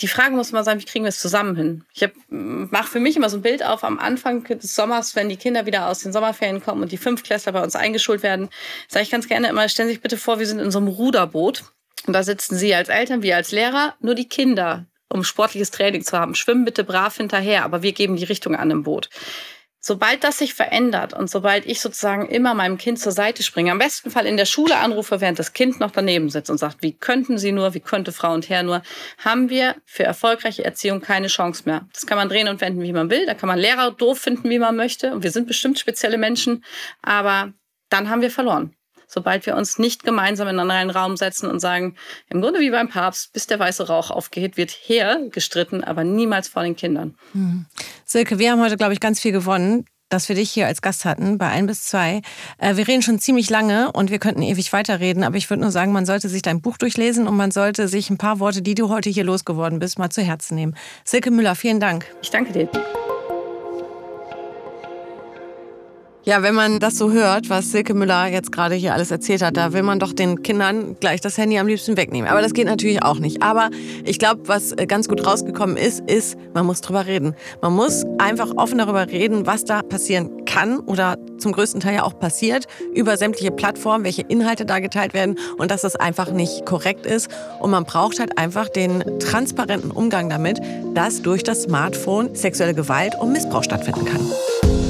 [0.00, 1.84] die Frage muss mal sein, wie kriegen wir es zusammen hin?
[1.92, 5.36] Ich mache für mich immer so ein Bild auf am Anfang des Sommers, wenn die
[5.36, 8.48] Kinder wieder aus den Sommerferien kommen und die Fünftklässler bei uns eingeschult werden,
[8.88, 10.88] sage ich ganz gerne immer, stellen Sie sich bitte vor, wir sind in so einem
[10.88, 11.64] Ruderboot
[12.06, 16.02] und da sitzen Sie als Eltern, wir als Lehrer, nur die Kinder, um sportliches Training
[16.02, 16.34] zu haben.
[16.34, 19.10] Schwimmen bitte brav hinterher, aber wir geben die Richtung an im Boot.
[19.82, 23.78] Sobald das sich verändert und sobald ich sozusagen immer meinem Kind zur Seite springe, am
[23.78, 26.92] besten Fall in der Schule anrufe, während das Kind noch daneben sitzt und sagt, wie
[26.92, 28.82] könnten Sie nur, wie könnte Frau und Herr nur,
[29.18, 31.88] haben wir für erfolgreiche Erziehung keine Chance mehr.
[31.94, 33.24] Das kann man drehen und wenden, wie man will.
[33.24, 35.12] Da kann man Lehrer doof finden, wie man möchte.
[35.12, 36.62] Und wir sind bestimmt spezielle Menschen.
[37.00, 37.54] Aber
[37.88, 38.76] dann haben wir verloren
[39.10, 41.96] sobald wir uns nicht gemeinsam in einen Raum setzen und sagen,
[42.28, 46.48] im Grunde wie beim Papst, bis der weiße Rauch aufgeht, wird her gestritten, aber niemals
[46.48, 47.16] vor den Kindern.
[47.32, 47.66] Hm.
[48.10, 51.04] Silke, wir haben heute, glaube ich, ganz viel gewonnen dass wir dich hier als Gast
[51.04, 52.22] hatten, bei ein bis zwei.
[52.58, 55.70] Äh, wir reden schon ziemlich lange und wir könnten ewig weiterreden, aber ich würde nur
[55.70, 58.74] sagen, man sollte sich dein Buch durchlesen und man sollte sich ein paar Worte, die
[58.74, 60.74] du heute hier losgeworden bist, mal zu Herzen nehmen.
[61.04, 62.12] Silke Müller, vielen Dank.
[62.22, 62.68] Ich danke dir.
[66.30, 69.56] Ja, wenn man das so hört, was Silke Müller jetzt gerade hier alles erzählt hat,
[69.56, 72.30] da will man doch den Kindern gleich das Handy am liebsten wegnehmen.
[72.30, 73.42] Aber das geht natürlich auch nicht.
[73.42, 73.68] Aber
[74.04, 77.34] ich glaube, was äh, ganz gut rausgekommen ist, ist, man muss drüber reden.
[77.62, 82.04] Man muss einfach offen darüber reden, was da passieren kann oder zum größten Teil ja
[82.04, 86.64] auch passiert, über sämtliche Plattformen, welche Inhalte da geteilt werden und dass das einfach nicht
[86.64, 87.28] korrekt ist.
[87.58, 90.60] Und man braucht halt einfach den transparenten Umgang damit,
[90.94, 94.89] dass durch das Smartphone sexuelle Gewalt und Missbrauch stattfinden kann.